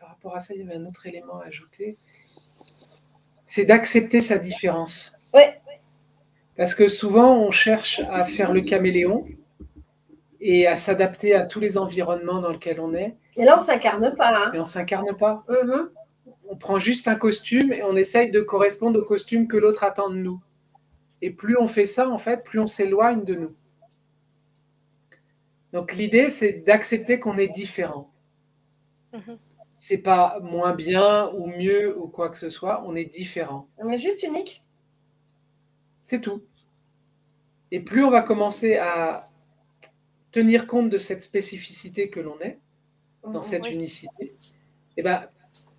par 0.00 0.10
rapport 0.10 0.36
à 0.36 0.40
ça, 0.40 0.54
il 0.54 0.60
y 0.60 0.62
avait 0.62 0.74
un 0.74 0.86
autre 0.86 1.06
élément 1.06 1.40
à 1.40 1.46
ajouter. 1.46 1.96
C'est 3.46 3.64
d'accepter 3.64 4.20
sa 4.20 4.38
différence. 4.38 5.12
Oui. 5.34 5.42
Parce 6.56 6.74
que 6.74 6.88
souvent, 6.88 7.38
on 7.38 7.50
cherche 7.50 8.00
à 8.10 8.24
faire 8.24 8.52
le 8.52 8.60
caméléon 8.60 9.26
et 10.40 10.66
à 10.66 10.74
s'adapter 10.74 11.34
à 11.34 11.46
tous 11.46 11.60
les 11.60 11.78
environnements 11.78 12.40
dans 12.40 12.50
lesquels 12.50 12.80
on 12.80 12.94
est. 12.94 13.16
Et 13.36 13.44
là, 13.44 13.56
on 13.56 13.60
s'incarne 13.60 14.14
pas. 14.16 14.32
Hein. 14.34 14.52
Et 14.52 14.58
on 14.58 14.64
s'incarne 14.64 15.16
pas. 15.16 15.42
Mm-hmm. 15.48 15.88
On 16.48 16.56
prend 16.56 16.78
juste 16.78 17.08
un 17.08 17.14
costume 17.14 17.72
et 17.72 17.82
on 17.82 17.96
essaye 17.96 18.30
de 18.30 18.40
correspondre 18.40 19.00
au 19.00 19.04
costume 19.04 19.48
que 19.48 19.56
l'autre 19.56 19.84
attend 19.84 20.10
de 20.10 20.16
nous. 20.16 20.42
Et 21.22 21.30
plus 21.30 21.56
on 21.56 21.66
fait 21.66 21.86
ça, 21.86 22.10
en 22.10 22.18
fait, 22.18 22.44
plus 22.44 22.58
on 22.58 22.66
s'éloigne 22.66 23.24
de 23.24 23.34
nous. 23.34 23.54
Donc 25.72 25.94
l'idée, 25.94 26.28
c'est 26.28 26.52
d'accepter 26.52 27.18
qu'on 27.18 27.38
est 27.38 27.48
différent. 27.48 28.10
Mm-hmm. 29.14 29.38
C'est 29.74 30.02
pas 30.02 30.38
moins 30.42 30.74
bien 30.74 31.30
ou 31.30 31.46
mieux 31.46 31.96
ou 31.98 32.08
quoi 32.08 32.28
que 32.28 32.36
ce 32.36 32.50
soit, 32.50 32.84
on 32.86 32.94
est 32.94 33.06
différent. 33.06 33.68
On 33.78 33.88
est 33.88 33.98
juste 33.98 34.22
unique. 34.22 34.62
C'est 36.02 36.20
tout. 36.20 36.42
Et 37.70 37.80
plus 37.80 38.04
on 38.04 38.10
va 38.10 38.22
commencer 38.22 38.76
à 38.76 39.28
tenir 40.30 40.66
compte 40.66 40.90
de 40.90 40.98
cette 40.98 41.22
spécificité 41.22 42.10
que 42.10 42.20
l'on 42.20 42.38
est, 42.40 42.58
dans 43.22 43.40
mmh, 43.40 43.42
cette 43.42 43.70
unicité, 43.70 44.24
et 44.24 44.34
eh 44.98 45.02
ben, 45.02 45.26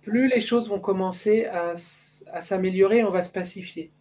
plus 0.00 0.28
les 0.28 0.40
choses 0.40 0.68
vont 0.68 0.80
commencer 0.80 1.44
à, 1.46 1.74
s'améliorer, 1.76 3.04
on 3.04 3.10
va 3.10 3.22
se 3.22 3.30
pacifier. 3.30 3.92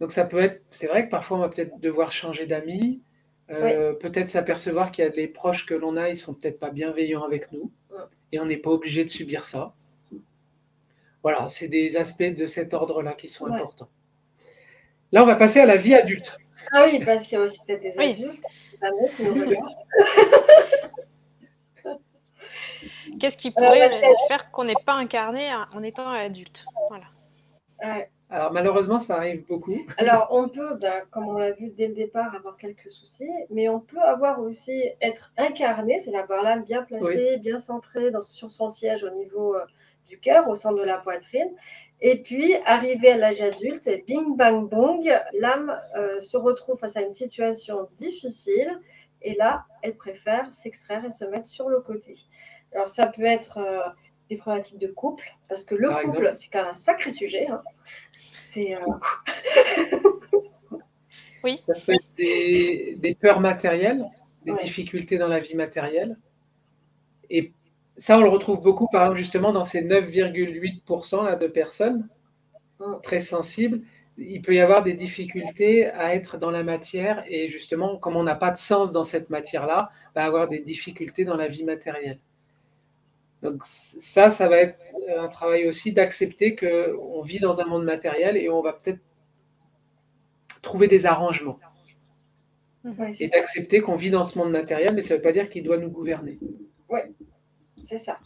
Donc 0.00 0.10
ça 0.10 0.24
peut 0.24 0.40
être, 0.40 0.64
c'est 0.70 0.88
vrai 0.88 1.04
que 1.04 1.10
parfois 1.10 1.36
on 1.36 1.40
va 1.40 1.48
peut-être 1.48 1.78
devoir 1.78 2.10
changer 2.10 2.46
d'amis, 2.46 3.00
euh, 3.50 3.92
peut-être 3.92 4.28
s'apercevoir 4.28 4.90
qu'il 4.90 5.04
y 5.04 5.06
a 5.06 5.10
des 5.10 5.28
proches 5.28 5.66
que 5.66 5.74
l'on 5.74 5.96
a, 5.96 6.08
ils 6.08 6.16
sont 6.16 6.34
peut-être 6.34 6.58
pas 6.58 6.70
bienveillants 6.70 7.22
avec 7.22 7.52
nous, 7.52 7.70
et 8.32 8.40
on 8.40 8.46
n'est 8.46 8.56
pas 8.56 8.70
obligé 8.70 9.04
de 9.04 9.10
subir 9.10 9.44
ça. 9.44 9.74
Voilà, 11.22 11.48
c'est 11.48 11.68
des 11.68 11.96
aspects 11.96 12.22
de 12.22 12.46
cet 12.46 12.74
ordre-là 12.74 13.12
qui 13.12 13.28
sont 13.28 13.46
importants. 13.46 13.90
Là, 15.12 15.22
on 15.22 15.26
va 15.26 15.36
passer 15.36 15.60
à 15.60 15.66
la 15.66 15.76
vie 15.76 15.94
adulte. 15.94 16.38
Ah 16.72 16.86
oui, 16.86 17.02
parce 17.04 17.26
qu'il 17.26 17.36
y 17.36 17.40
a 17.40 17.44
aussi 17.44 17.60
peut-être 17.66 17.82
des 17.82 17.98
adultes 17.98 18.46
Qu'est-ce 23.20 23.36
qui 23.36 23.50
pourrait 23.50 23.90
faire 24.26 24.50
qu'on 24.50 24.64
n'est 24.64 24.74
pas 24.84 24.94
incarné 24.94 25.50
en 25.72 25.82
étant 25.82 26.10
adulte? 26.10 26.64
Voilà. 26.88 27.04
Alors 28.30 28.50
malheureusement, 28.50 28.98
ça 28.98 29.16
arrive 29.16 29.46
beaucoup. 29.46 29.78
Alors 29.98 30.28
on 30.30 30.48
peut, 30.48 30.76
ben, 30.76 31.02
comme 31.10 31.28
on 31.28 31.36
l'a 31.36 31.52
vu 31.52 31.68
dès 31.68 31.88
le 31.88 31.94
départ, 31.94 32.34
avoir 32.34 32.56
quelques 32.56 32.90
soucis, 32.90 33.28
mais 33.50 33.68
on 33.68 33.78
peut 33.78 34.00
avoir 34.00 34.40
aussi 34.40 34.88
être 35.02 35.34
incarné, 35.36 36.00
c'est 36.00 36.12
d'avoir 36.12 36.42
l'âme 36.42 36.64
bien 36.64 36.82
placée, 36.82 37.36
bien 37.36 37.58
centrée 37.58 38.10
dans, 38.10 38.22
sur 38.22 38.50
son 38.50 38.70
siège 38.70 39.04
au 39.04 39.10
niveau 39.10 39.54
euh, 39.54 39.66
du 40.06 40.18
cœur, 40.18 40.48
au 40.48 40.54
centre 40.54 40.76
de 40.76 40.82
la 40.82 40.96
poitrine. 40.96 41.50
Et 42.04 42.20
puis, 42.20 42.52
arrivé 42.66 43.12
à 43.12 43.16
l'âge 43.16 43.40
adulte, 43.40 43.88
bing 44.08 44.36
bang 44.36 44.68
bong, 44.68 45.08
l'âme 45.34 45.80
euh, 45.96 46.20
se 46.20 46.36
retrouve 46.36 46.76
face 46.76 46.96
à 46.96 47.02
une 47.02 47.12
situation 47.12 47.88
difficile. 47.96 48.80
Et 49.22 49.36
là, 49.36 49.64
elle 49.82 49.96
préfère 49.96 50.52
s'extraire 50.52 51.04
et 51.04 51.12
se 51.12 51.24
mettre 51.24 51.46
sur 51.46 51.68
le 51.68 51.80
côté. 51.80 52.16
Alors, 52.74 52.88
ça 52.88 53.06
peut 53.06 53.22
être 53.22 53.58
euh, 53.58 53.88
des 54.28 54.36
problématiques 54.36 54.80
de 54.80 54.88
couple, 54.88 55.32
parce 55.48 55.62
que 55.62 55.76
le 55.76 55.90
couple, 55.90 56.30
c'est 56.32 56.50
quand 56.50 56.62
même 56.62 56.72
un 56.72 56.74
sacré 56.74 57.12
sujet. 57.12 57.46
Hein. 57.46 57.62
C'est. 58.40 58.74
Euh, 58.74 58.80
oui. 61.44 61.62
Ça 61.68 61.74
peut 61.86 61.92
être 61.92 62.16
des, 62.16 63.16
peurs 63.20 63.38
matérielles, 63.38 64.04
des 64.44 64.54
difficultés 64.54 65.18
dans 65.18 65.28
la 65.28 65.38
vie 65.38 65.54
matérielle. 65.54 66.18
Et 67.30 67.52
ça, 68.02 68.18
on 68.18 68.20
le 68.20 68.28
retrouve 68.28 68.60
beaucoup, 68.60 68.88
par 68.88 69.02
exemple, 69.02 69.18
justement, 69.18 69.52
dans 69.52 69.62
ces 69.62 69.80
9,8% 69.80 71.38
de 71.38 71.46
personnes 71.46 72.08
mm. 72.80 72.94
très 73.00 73.20
sensibles. 73.20 73.78
Il 74.16 74.42
peut 74.42 74.56
y 74.56 74.60
avoir 74.60 74.82
des 74.82 74.94
difficultés 74.94 75.86
à 75.86 76.12
être 76.12 76.36
dans 76.36 76.50
la 76.50 76.64
matière 76.64 77.22
et 77.28 77.48
justement, 77.48 77.98
comme 77.98 78.16
on 78.16 78.24
n'a 78.24 78.34
pas 78.34 78.50
de 78.50 78.56
sens 78.56 78.90
dans 78.90 79.04
cette 79.04 79.30
matière-là, 79.30 79.88
va 80.16 80.24
avoir 80.24 80.48
des 80.48 80.58
difficultés 80.58 81.24
dans 81.24 81.36
la 81.36 81.46
vie 81.46 81.62
matérielle. 81.62 82.18
Donc 83.40 83.62
ça, 83.64 84.30
ça 84.30 84.48
va 84.48 84.56
être 84.58 84.80
un 85.16 85.28
travail 85.28 85.68
aussi 85.68 85.92
d'accepter 85.92 86.56
qu'on 86.56 87.22
vit 87.22 87.38
dans 87.38 87.60
un 87.60 87.66
monde 87.66 87.84
matériel 87.84 88.36
et 88.36 88.50
on 88.50 88.62
va 88.62 88.72
peut-être 88.72 89.00
trouver 90.60 90.88
des 90.88 91.06
arrangements. 91.06 91.58
et 93.20 93.28
d'accepter 93.28 93.80
qu'on 93.80 93.94
vit 93.94 94.10
dans 94.10 94.24
ce 94.24 94.36
monde 94.40 94.50
matériel, 94.50 94.92
mais 94.92 95.02
ça 95.02 95.14
ne 95.14 95.18
veut 95.18 95.22
pas 95.22 95.32
dire 95.32 95.48
qu'il 95.48 95.62
doit 95.62 95.78
nous 95.78 95.90
gouverner. 95.90 96.40
Oui, 96.88 96.98
c'est 97.84 97.98
ça. 97.98 98.18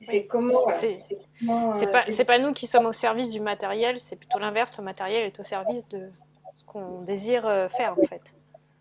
C'est 0.00 0.26
comment 0.26 0.66
C'est 0.78 1.92
pas, 1.92 2.04
euh, 2.08 2.24
pas 2.24 2.38
nous 2.38 2.52
qui 2.52 2.66
sommes 2.66 2.86
au 2.86 2.92
service 2.92 3.30
du 3.30 3.40
matériel, 3.40 4.00
c'est 4.00 4.16
plutôt 4.16 4.38
l'inverse. 4.38 4.76
Le 4.78 4.84
matériel 4.84 5.24
est 5.24 5.38
au 5.38 5.42
service 5.42 5.86
de 5.88 6.10
ce 6.56 6.64
qu'on 6.64 7.02
désire 7.02 7.46
euh, 7.46 7.68
faire 7.68 7.92
en 7.98 8.06
fait. 8.06 8.22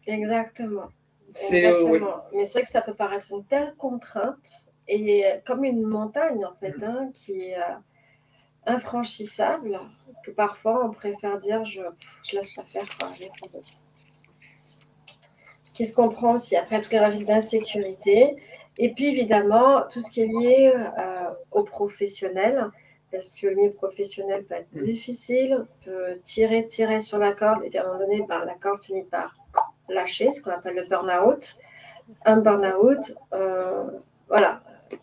Exactement. 0.08 0.88
Exactement. 1.28 2.16
Mais 2.34 2.46
c'est 2.46 2.54
vrai 2.54 2.62
que 2.64 2.70
ça 2.70 2.82
peut 2.82 2.94
paraître 2.94 3.32
une 3.32 3.44
telle 3.44 3.76
contrainte 3.76 4.70
et 4.88 5.26
comme 5.46 5.66
une 5.66 5.84
montagne 5.84 6.46
en 6.46 6.56
fait, 6.56 6.76
hein, 6.82 7.10
qui 7.14 7.50
est 7.50 7.58
euh, 7.58 7.76
infranchissable, 8.66 9.80
que 10.24 10.32
parfois 10.32 10.86
on 10.86 10.92
préfère 10.92 11.38
dire 11.38 11.66
je, 11.66 11.82
je 12.24 12.38
laisse 12.38 12.54
ça 12.54 12.64
faire. 12.64 12.88
Quoi, 12.98 13.12
ce 15.64 15.74
qui 15.74 15.86
se 15.86 15.94
comprend 15.94 16.34
aussi 16.34 16.56
après 16.56 16.82
toutes 16.82 16.94
les 16.94 17.00
règles 17.00 17.26
d'insécurité. 17.26 18.38
Et 18.82 18.94
puis 18.94 19.10
évidemment, 19.10 19.84
tout 19.92 20.00
ce 20.00 20.10
qui 20.10 20.22
est 20.22 20.28
lié 20.28 20.74
euh, 20.76 21.30
aux 21.52 21.64
professionnels, 21.64 22.72
parce 23.12 23.34
que 23.34 23.48
le 23.48 23.56
milieu 23.56 23.72
professionnel 23.72 24.46
peut 24.46 24.56
être 24.56 24.72
mm. 24.72 24.86
difficile, 24.86 25.66
peut 25.84 26.20
tirer, 26.24 26.66
tirer 26.66 27.02
sur 27.02 27.18
la 27.18 27.34
corde, 27.34 27.62
et 27.66 27.78
à 27.78 27.82
un 27.82 27.86
moment 27.86 28.00
donné, 28.00 28.26
ben, 28.28 28.46
la 28.46 28.54
corde 28.54 28.82
finit 28.82 29.04
par 29.04 29.36
lâcher, 29.90 30.32
ce 30.32 30.42
qu'on 30.42 30.52
appelle 30.52 30.76
le 30.76 30.86
burn-out. 30.86 31.58
Un 32.26 32.38
burn-out, 32.38 33.14
euh, 33.34 33.84
voilà, 34.30 34.62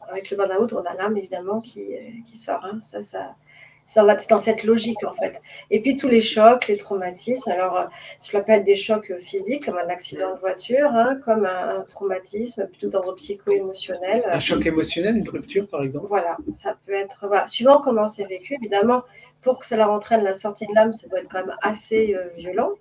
avec 0.09 0.30
le 0.30 0.38
burn-out, 0.38 0.73
on 0.73 0.85
a 0.85 0.95
l'âme 0.95 1.18
évidemment 1.18 1.61
qui, 1.61 1.95
qui 2.25 2.38
sort. 2.38 2.64
Hein. 2.64 2.80
Ça, 2.80 3.02
ça, 3.02 3.35
c'est 3.87 4.31
dans 4.31 4.38
cette 4.38 4.64
logique 4.64 5.02
en 5.05 5.14
fait. 5.14 5.40
Et 5.71 5.81
puis 5.81 5.97
tous 5.97 6.09
les 6.09 6.21
chocs, 6.21 6.66
les 6.66 6.76
traumatismes. 6.76 7.50
Alors, 7.50 7.76
euh, 7.78 7.85
cela 8.19 8.43
peut 8.43 8.52
être 8.52 8.64
des 8.64 8.75
chocs 8.75 9.12
physiques, 9.21 9.66
comme 9.66 9.78
un 9.78 9.88
accident 9.88 10.35
de 10.35 10.40
voiture, 10.40 10.88
hein, 10.90 11.19
comme 11.25 11.47
un, 11.47 11.85
traumatisme 11.88 12.66
plutôt 12.66 12.88
d'ordre 12.88 13.14
psycho-émotionnel. 13.14 14.25
Un 14.26 14.40
choc 14.40 14.66
émotionnel, 14.66 15.16
une 15.16 15.28
rupture 15.28 15.69
par 15.69 15.83
exemple 15.83 16.07
Voilà, 16.09 16.37
ça 16.52 16.76
peut 16.85 16.95
être. 16.95 17.26
Voilà. 17.28 17.47
Suivant 17.47 17.81
comment 17.81 18.09
c'est 18.09 18.26
vécu, 18.26 18.55
évidemment, 18.55 19.02
pour 19.40 19.61
que 19.61 19.66
cela 19.66 19.88
entraîne 19.88 20.23
la 20.23 20.33
sortie 20.33 20.66
de 20.66 20.75
l'âme, 20.75 20.93
ça 20.93 21.09
doit 21.09 21.21
être 21.21 21.28
quand 21.31 21.47
même 21.47 21.57
assez 21.62 22.14
euh, 22.14 22.28
violent. 22.37 22.73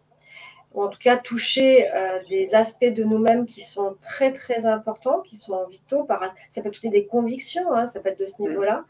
Ou 0.74 0.84
en 0.84 0.90
tout 0.90 1.00
cas, 1.00 1.16
toucher 1.16 1.88
euh, 1.94 2.20
des 2.30 2.54
aspects 2.56 2.84
de 2.84 3.04
nous-mêmes 3.04 3.46
qui 3.46 3.62
sont 3.62 3.96
très 4.02 4.34
très 4.34 4.66
importants, 4.66 5.22
qui 5.22 5.38
sont 5.38 5.66
vitaux. 5.68 6.04
Par... 6.04 6.34
Ça 6.50 6.62
peut 6.62 6.70
être 6.70 6.92
des 6.92 7.06
convictions, 7.06 7.72
hein, 7.72 7.86
ça 7.86 8.00
peut 8.00 8.10
être 8.10 8.20
de 8.20 8.26
ce 8.26 8.42
niveau-là. 8.42 8.84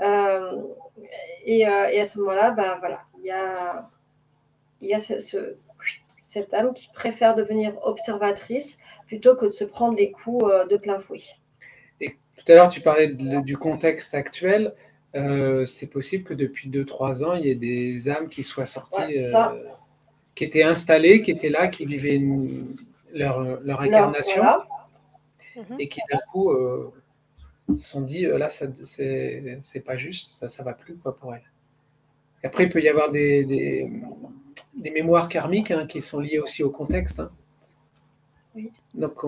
Euh, 0.00 0.62
et, 1.44 1.66
euh, 1.68 1.88
et, 1.90 2.00
à 2.00 2.04
ce 2.04 2.18
moment-là, 2.20 2.50
bah, 2.50 2.76
voilà, 2.80 3.02
il 3.18 3.26
y 3.26 3.30
a, 3.30 3.88
il 4.80 4.88
y 4.88 4.94
a 4.94 4.98
ce, 4.98 5.14
cette 6.20 6.52
âme 6.54 6.74
qui 6.74 6.88
préfère 6.92 7.34
devenir 7.34 7.74
observatrice 7.82 8.78
plutôt 9.06 9.36
que 9.36 9.44
de 9.44 9.50
se 9.50 9.64
prendre 9.64 9.96
les 9.96 10.10
coups 10.10 10.44
euh, 10.44 10.66
de 10.66 10.76
plein 10.76 10.98
fouet. 10.98 11.20
Et 12.00 12.16
tout 12.36 12.52
à 12.52 12.54
l'heure, 12.54 12.68
tu 12.68 12.80
parlais 12.80 13.08
du 13.08 13.56
contexte 13.56 14.14
actuel. 14.14 14.74
c'est 15.64 15.90
possible 15.90 16.24
que 16.24 16.34
depuis 16.34 16.68
2-3 16.68 17.24
ans, 17.24 17.34
il 17.34 17.46
y 17.46 17.50
ait 17.50 17.54
des 17.54 18.08
âmes 18.08 18.28
qui 18.28 18.42
soient 18.42 18.66
sorties, 18.66 19.20
qui 20.34 20.44
étaient 20.44 20.64
installées, 20.64 21.22
qui 21.22 21.30
étaient 21.30 21.48
là, 21.48 21.68
qui 21.68 21.86
vivaient 21.86 22.20
leur, 23.12 23.60
leur, 23.62 23.80
incarnation, 23.82 24.42
et 25.78 25.86
qui 25.86 26.00
d'un 26.10 26.18
coup 26.32 26.52
se 27.68 27.90
sont 27.90 28.02
dit 28.02 28.26
euh, 28.26 28.38
là, 28.38 28.48
c'est 28.50 29.84
pas 29.84 29.96
juste, 29.96 30.30
ça, 30.30 30.48
ça 30.48 30.62
va 30.62 30.74
plus 30.74 30.96
quoi, 30.96 31.16
pour 31.16 31.34
elle. 31.34 31.42
Après, 32.42 32.64
il 32.64 32.68
peut 32.68 32.82
y 32.82 32.88
avoir 32.88 33.10
des, 33.10 33.44
des, 33.44 34.90
mémoires 34.90 35.28
karmiques 35.28 35.70
hein, 35.70 35.86
qui 35.86 36.02
sont 36.02 36.20
liées 36.20 36.38
aussi 36.38 36.62
au 36.62 36.70
contexte. 36.70 37.20
Hein. 37.20 37.30
Donc, 38.92 39.20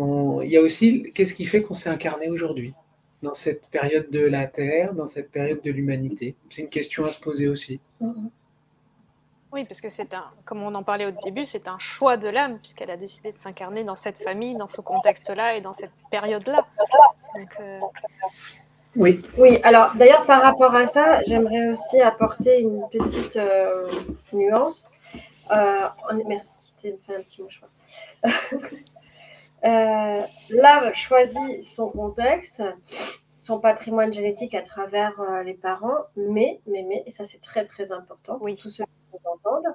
il 0.44 0.50
y 0.50 0.56
a 0.56 0.60
aussi 0.60 1.10
qu'est-ce 1.14 1.34
qui 1.34 1.46
fait 1.46 1.62
qu'on 1.62 1.74
s'est 1.74 1.88
incarné 1.88 2.28
aujourd'hui, 2.28 2.74
dans 3.22 3.32
cette 3.32 3.66
période 3.68 4.10
de 4.10 4.20
la 4.20 4.46
Terre, 4.46 4.92
dans 4.92 5.06
cette 5.06 5.30
période 5.30 5.62
de 5.62 5.70
l'humanité. 5.70 6.36
C'est 6.50 6.62
une 6.62 6.68
question 6.68 7.04
à 7.04 7.10
se 7.10 7.20
poser 7.20 7.48
aussi. 7.48 7.80
Mm-hmm. 8.02 8.30
Oui, 9.56 9.64
parce 9.64 9.80
que 9.80 9.88
c'est 9.88 10.12
un, 10.12 10.26
comme 10.44 10.62
on 10.62 10.74
en 10.74 10.82
parlait 10.82 11.06
au 11.06 11.12
début, 11.24 11.46
c'est 11.46 11.66
un 11.66 11.78
choix 11.78 12.18
de 12.18 12.28
l'âme, 12.28 12.58
puisqu'elle 12.58 12.90
a 12.90 12.98
décidé 12.98 13.30
de 13.30 13.36
s'incarner 13.36 13.84
dans 13.84 13.94
cette 13.94 14.18
famille, 14.18 14.54
dans 14.54 14.68
ce 14.68 14.82
contexte-là 14.82 15.56
et 15.56 15.62
dans 15.62 15.72
cette 15.72 15.92
période-là. 16.10 16.66
Euh, 17.60 17.80
oui. 18.96 19.22
Oui, 19.38 19.58
alors 19.62 19.92
d'ailleurs, 19.94 20.26
par 20.26 20.42
rapport 20.42 20.74
à 20.74 20.86
ça, 20.86 21.22
j'aimerais 21.22 21.70
aussi 21.70 22.02
apporter 22.02 22.60
une 22.60 22.86
petite 22.90 23.38
euh, 23.38 23.88
nuance. 24.34 24.90
Euh, 25.50 25.88
merci, 26.26 26.74
tu 26.78 26.92
me 26.92 26.98
fait 27.06 27.16
un 27.16 27.22
petit 27.22 27.40
mot, 27.40 27.48
je 27.48 27.58
crois. 27.58 27.70
l'âme 30.50 30.92
choisit 30.92 31.64
son 31.64 31.88
contexte 31.88 32.62
son 33.38 33.58
patrimoine 33.58 34.12
génétique 34.12 34.54
à 34.54 34.60
travers 34.60 35.14
les 35.44 35.54
parents, 35.54 36.04
mais, 36.16 36.60
mais, 36.66 36.82
mais, 36.82 37.04
et 37.06 37.10
ça 37.10 37.22
c'est 37.24 37.40
très 37.40 37.64
très 37.64 37.92
important, 37.92 38.38
oui. 38.40 38.56
tous 38.56 38.70
ceux 38.70 38.84
entendre, 39.24 39.74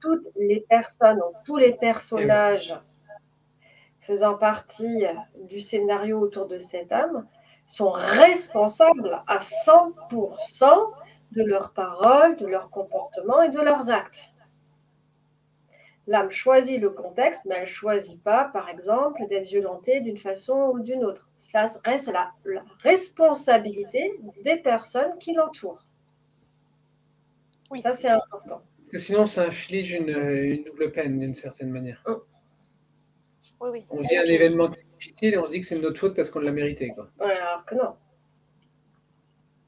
toutes 0.00 0.28
les 0.36 0.60
personnes, 0.68 1.20
tous 1.44 1.56
les 1.56 1.74
personnages 1.74 2.74
faisant 4.00 4.34
partie 4.34 5.04
du 5.50 5.60
scénario 5.60 6.18
autour 6.20 6.46
de 6.46 6.58
cette 6.58 6.90
âme 6.90 7.26
sont 7.66 7.90
responsables 7.90 9.22
à 9.26 9.38
100% 9.38 10.92
de 11.32 11.42
leurs 11.44 11.72
paroles, 11.72 12.36
de 12.36 12.46
leurs 12.46 12.70
comportements 12.70 13.42
et 13.42 13.50
de 13.50 13.60
leurs 13.60 13.90
actes. 13.90 14.30
L'âme 16.06 16.30
choisit 16.30 16.80
le 16.80 16.90
contexte, 16.90 17.44
mais 17.44 17.54
elle 17.54 17.60
ne 17.60 17.66
choisit 17.66 18.20
pas, 18.20 18.44
par 18.52 18.68
exemple, 18.68 19.24
d'être 19.28 19.46
violentée 19.46 20.00
d'une 20.00 20.16
façon 20.16 20.72
ou 20.74 20.80
d'une 20.80 21.04
autre. 21.04 21.28
Cela 21.36 21.66
reste 21.84 22.10
la 22.12 22.32
responsabilité 22.82 24.20
des 24.42 24.56
personnes 24.56 25.16
qui 25.20 25.34
l'entourent. 25.34 25.84
Oui. 27.70 27.80
Ça, 27.82 27.92
c'est 27.92 28.08
important. 28.08 28.62
Parce 28.76 28.88
que 28.90 28.98
sinon, 28.98 29.26
ça 29.26 29.44
inflige 29.44 29.92
une, 29.92 30.64
double 30.64 30.92
peine 30.92 31.18
d'une 31.18 31.34
certaine 31.34 31.70
manière. 31.70 32.02
Oh. 32.06 32.24
Oui, 33.60 33.68
oui. 33.72 33.86
On 33.90 34.00
vit 34.00 34.16
un 34.16 34.24
événement 34.24 34.68
difficile 34.98 35.34
et 35.34 35.38
on 35.38 35.46
se 35.46 35.52
dit 35.52 35.60
que 35.60 35.66
c'est 35.66 35.76
de 35.76 35.82
notre 35.82 35.98
faute 35.98 36.16
parce 36.16 36.30
qu'on 36.30 36.40
l'a 36.40 36.50
mérité. 36.50 36.92
Quoi. 36.94 37.08
alors 37.20 37.64
que 37.64 37.74
non. 37.74 37.94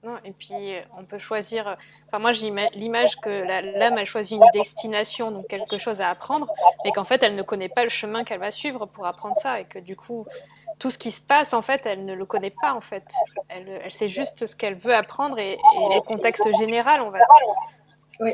Non, 0.05 0.17
et 0.25 0.33
puis 0.33 0.53
on 0.99 1.05
peut 1.05 1.19
choisir. 1.19 1.77
Enfin, 2.09 2.19
moi, 2.19 2.33
j'ai 2.33 2.53
l'image 2.75 3.15
que 3.17 3.31
l'âme 3.31 3.99
a 3.99 4.05
choisi 4.05 4.35
une 4.35 4.45
destination, 4.53 5.31
donc 5.31 5.47
quelque 5.47 5.79
chose 5.79 6.01
à 6.01 6.11
apprendre, 6.11 6.53
mais 6.85 6.91
qu'en 6.91 7.05
fait, 7.05 7.23
elle 7.23 7.37
ne 7.37 7.43
connaît 7.43 7.69
pas 7.69 7.85
le 7.85 7.89
chemin 7.89 8.25
qu'elle 8.25 8.41
va 8.41 8.51
suivre 8.51 8.87
pour 8.87 9.07
apprendre 9.07 9.37
ça, 9.39 9.61
et 9.61 9.65
que 9.65 9.79
du 9.79 9.95
coup, 9.95 10.27
tout 10.81 10.91
ce 10.91 10.99
qui 10.99 11.13
se 11.13 11.21
passe, 11.21 11.55
en 11.55 11.63
fait, 11.63 11.87
elle 11.87 12.05
ne 12.05 12.15
le 12.15 12.27
connaît 12.27 12.55
pas, 12.63 12.75
en 12.75 12.81
fait. 12.81 13.05
Elle, 13.49 13.81
elle 13.85 13.93
sait 13.93 14.09
juste 14.09 14.47
ce 14.47 14.57
qu'elle 14.57 14.75
veut 14.75 14.95
apprendre 14.95 15.39
et, 15.39 15.53
et, 15.53 15.95
le 15.95 16.01
contexte 16.01 16.49
général, 16.59 17.01
on 17.01 17.11
va 17.11 17.19
dire. 17.19 17.92
Oui. 18.21 18.33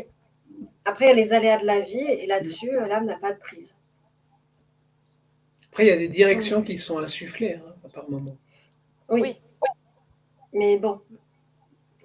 Après, 0.85 1.07
il 1.07 1.09
y 1.09 1.13
a 1.13 1.15
les 1.15 1.33
aléas 1.33 1.59
de 1.59 1.67
la 1.67 1.81
vie, 1.81 2.01
et 2.01 2.27
là-dessus, 2.27 2.71
l'âme 2.71 3.05
n'a 3.05 3.19
pas 3.19 3.33
de 3.33 3.39
prise. 3.39 3.75
Après, 5.71 5.85
il 5.85 5.89
y 5.89 5.93
a 5.93 5.97
des 5.97 6.09
directions 6.09 6.63
qui 6.63 6.79
sont 6.79 6.99
insufflées, 6.99 7.55
hein, 7.57 7.89
par 7.93 8.09
moment. 8.11 8.37
Oui. 9.09 9.21
oui. 9.23 9.37
Mais 10.53 10.79
bon, 10.79 11.01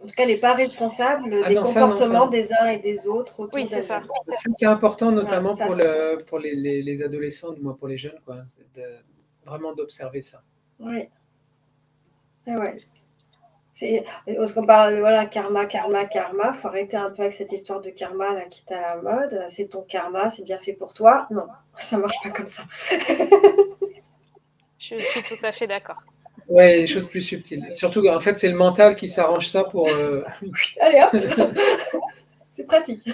en 0.04 0.08
tout 0.08 0.16
cas, 0.16 0.24
elle 0.24 0.30
n'est 0.30 0.38
pas 0.38 0.54
responsable 0.54 1.44
ah 1.46 1.48
des 1.48 1.56
comportements 1.56 2.28
des 2.28 2.52
uns 2.54 2.68
et 2.68 2.78
des 2.78 3.08
autres 3.08 3.40
autour 3.40 3.56
Oui, 3.56 3.68
c'est 3.70 3.82
ça. 3.82 4.04
C'est 4.52 4.66
important, 4.66 5.12
notamment 5.12 5.56
pour, 5.56 5.76
le, 5.76 6.18
pour 6.26 6.40
les, 6.40 6.82
les, 6.82 7.02
adolescents, 7.02 7.54
du 7.54 7.62
moins 7.62 7.74
pour 7.74 7.88
les 7.88 7.98
jeunes, 7.98 8.20
quoi, 8.26 8.44
de, 8.76 8.84
vraiment 9.46 9.74
d'observer 9.74 10.22
ça. 10.22 10.44
Oui. 10.80 11.08
Ah 12.46 12.60
ouais. 12.60 12.78
C'est, 13.74 14.06
parce 14.26 14.54
qu'on 14.54 14.66
parle, 14.68 15.00
voilà, 15.00 15.26
karma, 15.26 15.66
karma, 15.66 16.06
karma. 16.06 16.52
Il 16.54 16.60
faut 16.60 16.68
arrêter 16.68 16.96
un 16.96 17.10
peu 17.10 17.24
avec 17.24 17.34
cette 17.34 17.52
histoire 17.52 17.82
de 17.82 17.90
karma 17.90 18.34
là, 18.34 18.46
qui 18.46 18.64
est 18.70 18.74
à 18.74 18.96
la 18.96 19.02
mode. 19.02 19.46
C'est 19.50 19.70
ton 19.70 19.82
karma, 19.82 20.30
c'est 20.30 20.44
bien 20.44 20.60
fait 20.60 20.74
pour 20.74 20.94
toi. 20.94 21.28
Non, 21.32 21.48
ça 21.78 21.98
ne 21.98 22.02
marche 22.02 22.18
pas 22.24 22.30
comme 22.30 22.48
ça. 22.48 22.64
Je 24.78 24.98
suis 24.98 25.24
tout 25.24 25.46
à 25.46 25.52
fait 25.52 25.66
d'accord. 25.66 25.98
Ouais, 26.48 26.82
des 26.82 26.88
choses 26.88 27.08
plus 27.08 27.22
subtiles. 27.22 27.68
Surtout 27.72 28.06
en 28.08 28.20
fait, 28.20 28.38
c'est 28.38 28.50
le 28.50 28.56
mental 28.56 28.96
qui 28.96 29.08
s'arrange 29.08 29.48
ça 29.48 29.64
pour. 29.64 29.88
Euh, 29.88 30.24
Allez 30.80 31.02
hop 31.02 31.22
C'est 32.52 32.66
pratique. 32.66 33.10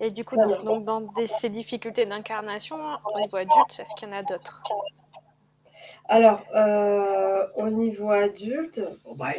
Et 0.00 0.10
du 0.10 0.24
coup, 0.24 0.36
donc, 0.36 0.84
dans 0.84 1.06
ces 1.26 1.50
difficultés 1.50 2.06
d'incarnation, 2.06 2.76
au 2.76 3.20
niveau 3.20 3.36
adulte, 3.36 3.78
est-ce 3.78 3.90
qu'il 3.96 4.08
y 4.08 4.12
en 4.12 4.16
a 4.16 4.22
d'autres? 4.22 4.62
Alors, 6.04 6.44
euh, 6.54 7.46
au 7.56 7.70
niveau 7.70 8.10
adulte. 8.10 8.82
Bah, 9.16 9.32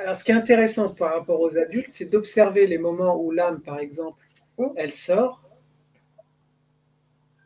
alors, 0.00 0.16
ce 0.16 0.24
qui 0.24 0.32
est 0.32 0.34
intéressant 0.34 0.90
par 0.90 1.18
rapport 1.18 1.40
aux 1.40 1.56
adultes, 1.56 1.90
c'est 1.90 2.06
d'observer 2.06 2.66
les 2.66 2.78
moments 2.78 3.16
où 3.20 3.30
l'âme, 3.30 3.60
par 3.60 3.78
exemple, 3.78 4.22
mmh. 4.58 4.66
elle 4.76 4.92
sort, 4.92 5.42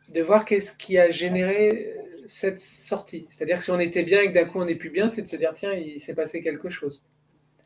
de 0.09 0.21
voir 0.21 0.45
qu'est-ce 0.45 0.71
qui 0.73 0.97
a 0.97 1.09
généré 1.09 1.95
cette 2.27 2.59
sortie. 2.59 3.27
C'est-à-dire 3.29 3.57
que 3.57 3.63
si 3.63 3.71
on 3.71 3.79
était 3.79 4.03
bien 4.03 4.21
et 4.21 4.29
que 4.29 4.33
d'un 4.33 4.45
coup 4.45 4.59
on 4.59 4.65
n'est 4.65 4.75
plus 4.75 4.89
bien, 4.89 5.09
c'est 5.09 5.21
de 5.21 5.27
se 5.27 5.35
dire 5.35 5.53
tiens, 5.53 5.73
il 5.73 5.99
s'est 5.99 6.13
passé 6.13 6.41
quelque 6.41 6.69
chose. 6.69 7.05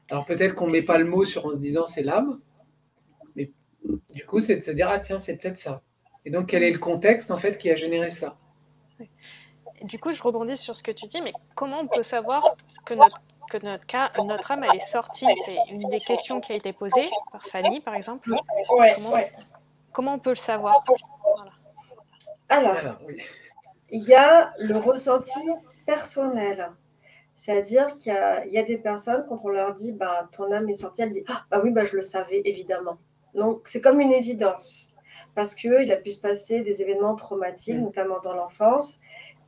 Alors 0.09 0.25
peut-être 0.25 0.55
qu'on 0.55 0.67
ne 0.67 0.71
met 0.71 0.81
pas 0.81 0.97
le 0.97 1.05
mot 1.05 1.25
sur 1.25 1.45
en 1.45 1.53
se 1.53 1.59
disant 1.59 1.85
c'est 1.85 2.03
l'âme, 2.03 2.39
mais 3.35 3.51
du 4.13 4.25
coup 4.25 4.39
c'est 4.39 4.55
de 4.55 4.61
se 4.61 4.71
dire 4.71 4.89
ah 4.89 4.99
tiens, 4.99 5.19
c'est 5.19 5.37
peut-être 5.37 5.57
ça. 5.57 5.83
Et 6.25 6.31
donc 6.31 6.47
quel 6.49 6.63
est 6.63 6.71
le 6.71 6.79
contexte 6.79 7.31
en 7.31 7.37
fait 7.37 7.57
qui 7.57 7.69
a 7.69 7.75
généré 7.75 8.09
ça? 8.09 8.35
Du 9.83 9.99
coup, 9.99 10.11
je 10.11 10.21
rebondis 10.21 10.57
sur 10.57 10.75
ce 10.75 10.83
que 10.83 10.91
tu 10.91 11.07
dis, 11.07 11.21
mais 11.21 11.33
comment 11.55 11.79
on 11.79 11.87
peut 11.87 12.03
savoir 12.03 12.43
que 12.85 12.93
notre, 12.93 13.21
que 13.49 13.57
notre, 13.63 13.85
cas, 13.85 14.11
notre 14.23 14.51
âme 14.51 14.63
elle 14.63 14.75
est 14.75 14.79
sortie? 14.79 15.27
C'est 15.45 15.57
une 15.69 15.89
des 15.89 15.99
questions 15.99 16.41
qui 16.41 16.53
a 16.53 16.55
été 16.55 16.73
posée 16.73 17.09
par 17.31 17.45
Fanny 17.47 17.79
par 17.81 17.95
exemple. 17.95 18.31
comment, 19.91 20.13
on 20.15 20.19
peut 20.19 20.31
le 20.31 20.35
savoir? 20.35 20.83
Alors, 22.49 22.97
oui 23.05 23.17
il 23.89 24.03
y 24.05 24.13
a 24.13 24.53
le 24.59 24.77
ressenti 24.77 25.39
personnel. 25.85 26.71
C'est-à-dire 27.35 27.91
qu'il 27.93 28.13
y, 28.13 28.57
a 28.57 28.63
des 28.63 28.77
personnes, 28.77 29.23
quand 29.29 29.39
on 29.43 29.49
leur 29.49 29.73
dit 29.73 29.91
bah, 29.91 30.27
ton 30.31 30.51
âme 30.51 30.67
est 30.69 30.73
sortie, 30.73 31.03
elles 31.03 31.11
disent 31.11 31.25
ah, 31.27 31.45
bah 31.51 31.61
oui, 31.63 31.69
bah, 31.69 31.83
je 31.83 31.95
le 31.95 32.01
savais, 32.01 32.41
évidemment. 32.45 32.97
Donc, 33.35 33.61
c'est 33.65 33.79
comme 33.79 33.99
une 33.99 34.11
évidence. 34.11 34.93
Parce 35.35 35.53
qu'il 35.53 35.91
a 35.91 35.97
pu 35.97 36.09
se 36.09 36.19
passer 36.19 36.63
des 36.63 36.81
événements 36.81 37.15
traumatiques, 37.15 37.77
mm. 37.77 37.83
notamment 37.83 38.19
dans 38.19 38.33
l'enfance. 38.33 38.99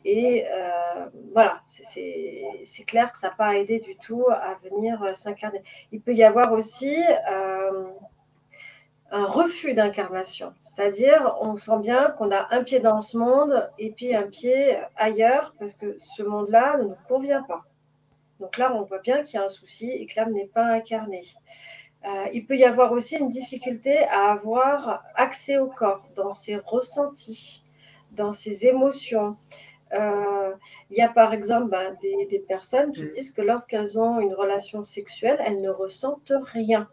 Et 0.06 0.46
euh, 0.50 1.08
voilà, 1.34 1.62
c'est 1.66 2.84
clair 2.86 3.12
que 3.12 3.18
ça 3.18 3.30
n'a 3.30 3.36
pas 3.36 3.58
aidé 3.58 3.80
du 3.80 3.98
tout 3.98 4.26
à 4.30 4.56
venir 4.64 5.02
euh, 5.04 5.14
s'incarner. 5.14 5.62
Il 5.92 6.02
peut 6.02 6.14
y 6.14 6.24
avoir 6.24 6.54
aussi 6.54 6.98
euh, 7.30 7.90
un 9.12 9.26
refus 9.26 9.74
d'incarnation. 9.74 10.54
C'est-à-dire, 10.64 11.36
on 11.42 11.58
sent 11.58 11.80
bien 11.80 12.12
qu'on 12.18 12.32
a 12.32 12.48
un 12.52 12.64
pied 12.64 12.80
dans 12.80 13.02
ce 13.02 13.18
monde 13.18 13.70
et 13.78 13.92
puis 13.92 14.16
un 14.16 14.24
pied 14.24 14.78
ailleurs 14.96 15.54
parce 15.60 15.74
que 15.74 15.96
ce 15.98 16.24
monde-là 16.24 16.78
ne 16.78 16.84
nous 16.84 16.98
convient 17.08 17.44
pas. 17.44 17.66
Donc 18.40 18.58
là, 18.58 18.74
on 18.74 18.84
voit 18.84 19.00
bien 19.00 19.22
qu'il 19.22 19.38
y 19.38 19.44
a 19.44 19.46
un 19.46 19.50
souci 19.50 19.92
et 19.92 20.06
que 20.06 20.14
l'âme 20.16 20.32
n'est 20.32 20.48
pas 20.48 20.64
incarnée. 20.64 21.24
Il 22.32 22.46
peut 22.46 22.56
y 22.56 22.64
avoir 22.64 22.94
aussi 22.94 23.18
une 23.18 23.28
difficulté 23.28 23.98
à 24.06 24.32
avoir 24.32 25.04
accès 25.16 25.58
au 25.58 25.68
corps, 25.68 26.08
dans 26.16 26.32
ses 26.32 26.56
ressentis, 26.56 27.62
dans 28.14 28.32
ses 28.32 28.68
émotions. 28.68 29.36
Euh, 29.94 30.54
il 30.92 30.98
y 30.98 31.02
a 31.02 31.10
par 31.10 31.34
exemple 31.34 31.70
ben, 31.70 31.98
des, 32.02 32.26
des, 32.28 32.40
personnes 32.40 32.92
qui 32.92 33.04
mmh. 33.04 33.12
disent 33.12 33.34
que 33.34 33.42
lorsqu'elles 33.42 34.00
ont 34.00 34.20
une 34.20 34.34
relation 34.34 34.84
sexuelle, 34.84 35.42
elles 35.46 35.62
ne 35.62 35.70
ressentent 35.70 36.34
rien. 36.54 36.88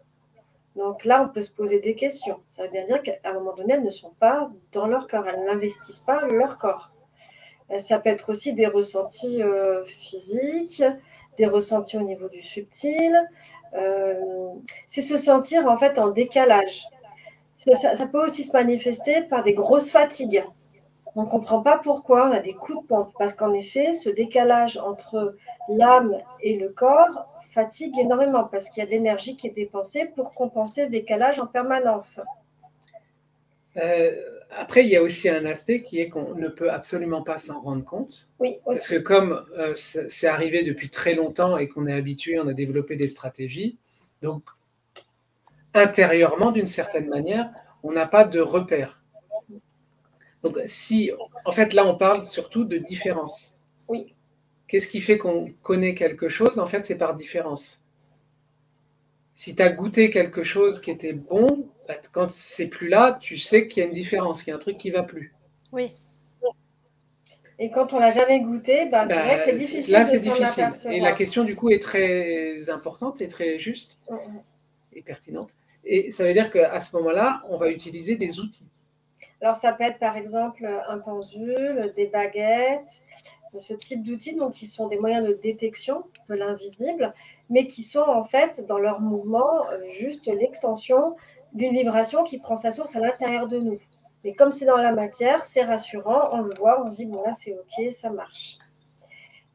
Donc 0.75 1.05
là, 1.05 1.23
on 1.23 1.29
peut 1.33 1.41
se 1.41 1.51
poser 1.51 1.79
des 1.79 1.95
questions. 1.95 2.39
Ça 2.45 2.63
veut 2.63 2.69
bien 2.69 2.85
dire 2.85 3.01
qu'à 3.01 3.17
un 3.23 3.33
moment 3.33 3.53
donné, 3.53 3.73
elles 3.73 3.83
ne 3.83 3.89
sont 3.89 4.13
pas 4.19 4.51
dans 4.71 4.87
leur 4.87 5.07
corps, 5.07 5.27
elles 5.27 5.43
n'investissent 5.45 5.99
pas 5.99 6.25
leur 6.27 6.57
corps. 6.57 6.89
Euh, 7.71 7.79
ça 7.79 7.99
peut 7.99 8.09
être 8.09 8.29
aussi 8.29 8.53
des 8.53 8.67
ressentis 8.67 9.41
euh, 9.41 9.83
physiques, 9.85 10.83
des 11.37 11.47
ressentis 11.47 11.97
au 11.97 12.01
niveau 12.01 12.29
du 12.29 12.41
subtil. 12.41 13.19
Euh, 13.73 14.53
c'est 14.87 15.01
se 15.01 15.17
sentir 15.17 15.67
en 15.67 15.77
fait 15.77 15.99
en 15.99 16.11
décalage. 16.11 16.87
Ça, 17.57 18.05
peut 18.05 18.23
aussi 18.23 18.43
se 18.43 18.53
manifester 18.53 19.23
par 19.23 19.43
des 19.43 19.53
grosses 19.53 19.89
fatigues. 19.89 20.43
On 21.17 21.23
ne 21.23 21.27
comprend 21.27 21.63
pas 21.63 21.79
pourquoi 21.79 22.29
on 22.29 22.31
a 22.31 22.39
des 22.39 22.53
coups 22.53 22.79
de 22.79 22.87
pompe, 22.87 23.11
parce 23.17 23.33
qu'en 23.33 23.51
effet, 23.51 23.91
ce 23.91 24.07
décalage 24.07 24.77
entre 24.77 25.35
l'âme 25.67 26.15
et 26.41 26.55
le 26.57 26.69
corps 26.69 27.25
fatigue 27.49 27.97
énormément 27.97 28.43
parce 28.43 28.69
qu'il 28.69 28.83
y 28.83 28.83
a 28.83 28.85
de 28.85 28.91
l'énergie 28.91 29.35
qui 29.35 29.47
est 29.47 29.51
dépensée 29.51 30.05
pour 30.15 30.35
compenser 30.35 30.85
ce 30.85 30.91
décalage 30.91 31.39
en 31.39 31.47
permanence. 31.47 32.21
Euh, 33.77 34.15
après, 34.51 34.83
il 34.83 34.89
y 34.89 34.95
a 34.95 35.01
aussi 35.01 35.27
un 35.27 35.43
aspect 35.47 35.81
qui 35.81 35.99
est 35.99 36.07
qu'on 36.07 36.35
ne 36.35 36.49
peut 36.49 36.69
absolument 36.69 37.23
pas 37.23 37.39
s'en 37.39 37.61
rendre 37.61 37.83
compte. 37.83 38.29
Oui, 38.39 38.57
Parce 38.63 38.87
que 38.87 38.99
comme 38.99 39.43
euh, 39.57 39.73
c'est 39.73 40.27
arrivé 40.27 40.63
depuis 40.63 40.89
très 40.89 41.15
longtemps 41.15 41.57
et 41.57 41.67
qu'on 41.67 41.87
est 41.87 41.93
habitué, 41.93 42.39
on 42.39 42.47
a 42.47 42.53
développé 42.53 42.95
des 42.95 43.07
stratégies, 43.07 43.79
donc 44.21 44.43
intérieurement, 45.73 46.51
d'une 46.51 46.67
certaine 46.67 47.09
manière, 47.09 47.49
on 47.81 47.91
n'a 47.91 48.05
pas 48.05 48.23
de 48.23 48.39
repère. 48.39 49.01
Donc 50.49 50.61
si, 50.65 51.11
en 51.45 51.51
fait, 51.51 51.73
là, 51.73 51.85
on 51.85 51.97
parle 51.97 52.25
surtout 52.25 52.63
de 52.63 52.77
différence. 52.77 53.57
Oui. 53.87 54.13
Qu'est-ce 54.67 54.87
qui 54.87 55.01
fait 55.01 55.17
qu'on 55.17 55.51
connaît 55.61 55.95
quelque 55.95 56.29
chose? 56.29 56.59
En 56.59 56.67
fait, 56.67 56.85
c'est 56.85 56.97
par 56.97 57.15
différence. 57.15 57.83
Si 59.33 59.55
tu 59.55 59.61
as 59.61 59.69
goûté 59.69 60.09
quelque 60.09 60.43
chose 60.43 60.81
qui 60.81 60.91
était 60.91 61.13
bon, 61.13 61.69
bah, 61.87 61.95
quand 62.11 62.31
c'est 62.31 62.67
plus 62.67 62.89
là, 62.89 63.17
tu 63.21 63.37
sais 63.37 63.67
qu'il 63.67 63.81
y 63.81 63.85
a 63.85 63.87
une 63.87 63.93
différence, 63.93 64.41
qu'il 64.41 64.51
y 64.51 64.53
a 64.53 64.55
un 64.55 64.59
truc 64.59 64.77
qui 64.77 64.89
va 64.89 65.03
plus. 65.03 65.33
Oui. 65.71 65.93
Et 67.59 67.71
quand 67.71 67.93
on 67.93 67.99
n'a 67.99 68.11
jamais 68.11 68.39
goûté, 68.41 68.87
bah, 68.87 69.05
c'est 69.07 69.13
vrai 69.13 69.37
que 69.37 69.43
c'est 69.43 69.51
bah, 69.53 69.57
difficile. 69.57 69.93
Là, 69.93 70.05
c'est 70.05 70.19
difficile. 70.19 70.69
Et 70.91 70.99
la 70.99 71.13
question, 71.13 71.43
du 71.43 71.55
coup, 71.55 71.69
est 71.69 71.81
très 71.81 72.69
importante 72.69 73.21
et 73.21 73.27
très 73.27 73.57
juste 73.57 73.99
mm, 74.09 74.15
mm. 74.15 74.41
et 74.93 75.01
pertinente. 75.01 75.51
Et 75.83 76.11
ça 76.11 76.25
veut 76.25 76.33
dire 76.33 76.51
qu'à 76.51 76.79
ce 76.79 76.95
moment-là, 76.97 77.41
on 77.49 77.55
va 77.55 77.71
utiliser 77.71 78.15
des 78.15 78.39
outils. 78.39 78.67
Alors, 79.41 79.55
ça 79.55 79.73
peut 79.73 79.83
être 79.83 79.99
par 79.99 80.17
exemple 80.17 80.67
un 80.87 80.99
pendule, 80.99 81.91
des 81.95 82.07
baguettes, 82.07 83.03
ce 83.59 83.73
type 83.73 84.03
d'outils, 84.03 84.35
donc 84.35 84.53
qui 84.53 84.67
sont 84.67 84.87
des 84.87 84.97
moyens 84.97 85.27
de 85.27 85.33
détection 85.33 86.03
de 86.29 86.35
l'invisible, 86.35 87.13
mais 87.49 87.67
qui 87.67 87.81
sont 87.81 88.01
en 88.01 88.23
fait 88.23 88.65
dans 88.67 88.79
leur 88.79 88.99
mouvement 88.99 89.67
euh, 89.69 89.79
juste 89.89 90.27
l'extension 90.27 91.15
d'une 91.53 91.73
vibration 91.73 92.23
qui 92.23 92.39
prend 92.39 92.57
sa 92.57 92.71
source 92.71 92.95
à 92.95 92.99
l'intérieur 92.99 93.47
de 93.47 93.59
nous. 93.59 93.79
Mais 94.23 94.33
comme 94.33 94.51
c'est 94.51 94.65
dans 94.65 94.77
la 94.77 94.91
matière, 94.91 95.43
c'est 95.43 95.63
rassurant, 95.63 96.29
on 96.33 96.41
le 96.41 96.53
voit, 96.55 96.83
on 96.83 96.89
se 96.89 96.97
dit 96.97 97.05
bon 97.05 97.23
là 97.23 97.31
c'est 97.31 97.53
ok, 97.53 97.91
ça 97.91 98.09
marche. 98.09 98.57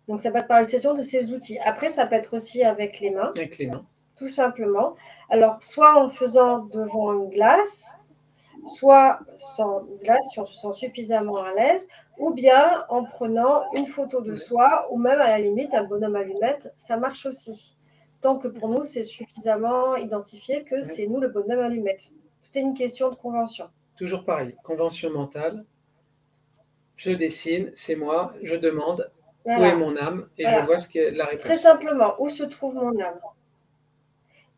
Donc 0.08 0.20
ça 0.20 0.30
peut 0.30 0.38
être 0.38 0.48
par 0.48 0.60
l'utilisation 0.60 0.94
de 0.94 1.02
ces 1.02 1.32
outils. 1.32 1.58
Après, 1.60 1.88
ça 1.88 2.06
peut 2.06 2.14
être 2.14 2.34
aussi 2.34 2.64
avec 2.64 3.00
les 3.00 3.10
mains. 3.10 3.30
Avec 3.36 3.58
les 3.58 3.66
mains. 3.66 3.84
Tout 4.16 4.28
simplement. 4.28 4.94
Alors, 5.30 5.62
soit 5.62 5.96
en 5.96 6.08
faisant 6.08 6.58
devant 6.58 7.12
une 7.12 7.30
glace, 7.30 7.98
soit 8.64 9.18
sans 9.38 9.84
glace 10.02 10.26
si 10.32 10.40
on 10.40 10.46
se 10.46 10.56
sent 10.56 10.72
suffisamment 10.72 11.42
à 11.42 11.52
l'aise, 11.52 11.88
ou 12.18 12.32
bien 12.32 12.84
en 12.88 13.04
prenant 13.04 13.62
une 13.74 13.86
photo 13.86 14.20
de 14.20 14.36
soi, 14.36 14.86
ou 14.90 14.98
même 14.98 15.20
à 15.20 15.28
la 15.28 15.38
limite 15.38 15.74
un 15.74 15.84
bonhomme 15.84 16.16
allumette, 16.16 16.72
ça 16.76 16.96
marche 16.96 17.26
aussi. 17.26 17.76
Tant 18.20 18.38
que 18.38 18.48
pour 18.48 18.68
nous, 18.68 18.84
c'est 18.84 19.02
suffisamment 19.02 19.96
identifié 19.96 20.62
que 20.62 20.82
c'est 20.82 21.06
nous 21.06 21.20
le 21.20 21.28
bonhomme 21.28 21.60
allumette. 21.60 22.12
Tout 22.42 22.58
est 22.58 22.62
une 22.62 22.74
question 22.74 23.10
de 23.10 23.16
convention. 23.16 23.68
Toujours 23.96 24.24
pareil, 24.24 24.54
convention 24.62 25.10
mentale. 25.10 25.64
Je 26.96 27.10
dessine, 27.10 27.70
c'est 27.74 27.96
moi, 27.96 28.32
je 28.42 28.54
demande, 28.54 29.10
Où 29.44 29.50
est 29.50 29.74
mon 29.74 29.96
âme 29.96 30.28
Et 30.38 30.48
je 30.48 30.64
vois 30.64 30.78
ce 30.78 30.88
qu'est 30.88 31.10
la 31.10 31.24
réponse. 31.24 31.42
Très 31.44 31.56
simplement, 31.56 32.14
où 32.20 32.28
se 32.28 32.44
trouve 32.44 32.76
mon 32.76 32.98
âme? 33.00 33.18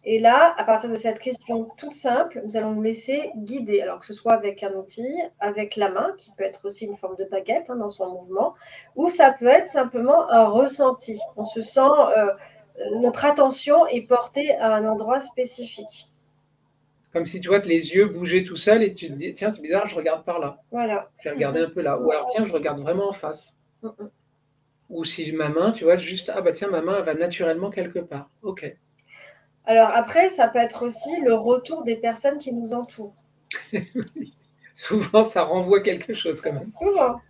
Et 0.07 0.19
là, 0.19 0.55
à 0.59 0.65
partir 0.65 0.91
de 0.91 0.97
cette 0.97 1.19
question 1.19 1.69
toute 1.79 1.93
simple, 1.93 2.41
nous 2.45 2.57
allons 2.57 2.73
nous 2.73 2.83
laisser 2.83 3.31
guider. 3.37 3.81
Alors 3.81 3.99
que 3.99 4.05
ce 4.05 4.13
soit 4.13 4.35
avec 4.35 4.63
un 4.63 4.73
outil, 4.75 5.07
avec 5.41 5.77
la 5.77 5.89
main, 5.89 6.13
qui 6.19 6.31
peut 6.33 6.45
être 6.45 6.61
aussi 6.65 6.85
une 6.85 6.97
forme 6.97 7.17
de 7.17 7.25
baguette 7.25 7.71
hein, 7.71 7.77
dans 7.77 7.89
son 7.89 8.11
mouvement, 8.11 8.55
ou 8.97 9.09
ça 9.09 9.33
peut 9.33 9.47
être 9.47 9.69
simplement 9.69 10.31
un 10.31 10.45
ressenti. 10.45 11.19
On 11.37 11.45
se 11.45 11.63
sent, 11.63 11.81
euh, 11.81 12.33
notre 13.01 13.25
attention 13.25 13.87
est 13.87 14.07
portée 14.07 14.55
à 14.57 14.75
un 14.75 14.85
endroit 14.87 15.21
spécifique. 15.21 16.11
Comme 17.11 17.25
si 17.25 17.41
tu 17.41 17.49
vois 17.49 17.61
que 17.61 17.69
les 17.69 17.95
yeux 17.95 18.07
bougeaient 18.07 18.45
tout 18.45 18.57
seuls 18.57 18.83
et 18.83 18.93
tu 18.93 19.07
te 19.09 19.13
dis, 19.13 19.35
tiens, 19.35 19.51
c'est 19.51 19.63
bizarre, 19.63 19.87
je 19.87 19.95
regarde 19.95 20.25
par 20.25 20.39
là. 20.39 20.59
Voilà. 20.71 21.09
Je 21.21 21.29
vais 21.29 21.35
regarder 21.37 21.61
un 21.61 21.71
peu 21.71 21.81
là. 21.81 21.97
Ou 21.97 22.11
alors, 22.11 22.27
tiens, 22.27 22.45
je 22.45 22.53
regarde 22.53 22.81
vraiment 22.81 23.09
en 23.09 23.13
face. 23.13 23.57
Mm, 23.83 23.89
mm. 23.89 24.11
Ou 24.91 25.05
si 25.05 25.33
ma 25.33 25.49
main, 25.49 25.73
tu 25.73 25.85
vois, 25.85 25.97
juste, 25.97 26.31
ah 26.35 26.43
bah 26.43 26.53
tiens, 26.53 26.69
ma 26.69 26.83
main, 26.83 26.97
elle 26.99 27.05
va 27.05 27.15
naturellement 27.15 27.71
quelque 27.71 28.01
part. 28.01 28.29
Ok. 28.43 28.77
Alors 29.67 29.91
après, 29.95 30.29
ça 30.29 30.49
peut 30.49 30.59
être 30.59 30.85
aussi 30.85 31.21
le 31.21 31.35
retour 31.35 31.85
des 31.85 31.97
personnes 31.97 32.39
qui 32.39 32.53
nous 32.53 32.75
entourent. 32.75 33.17
Souvent, 34.75 35.23
ça 35.23 35.43
renvoie 35.43 35.81
quelque 35.81 36.15
chose 36.15 36.41
quand 36.41 36.53
même. 36.53 36.65
Souvent. 36.65 37.21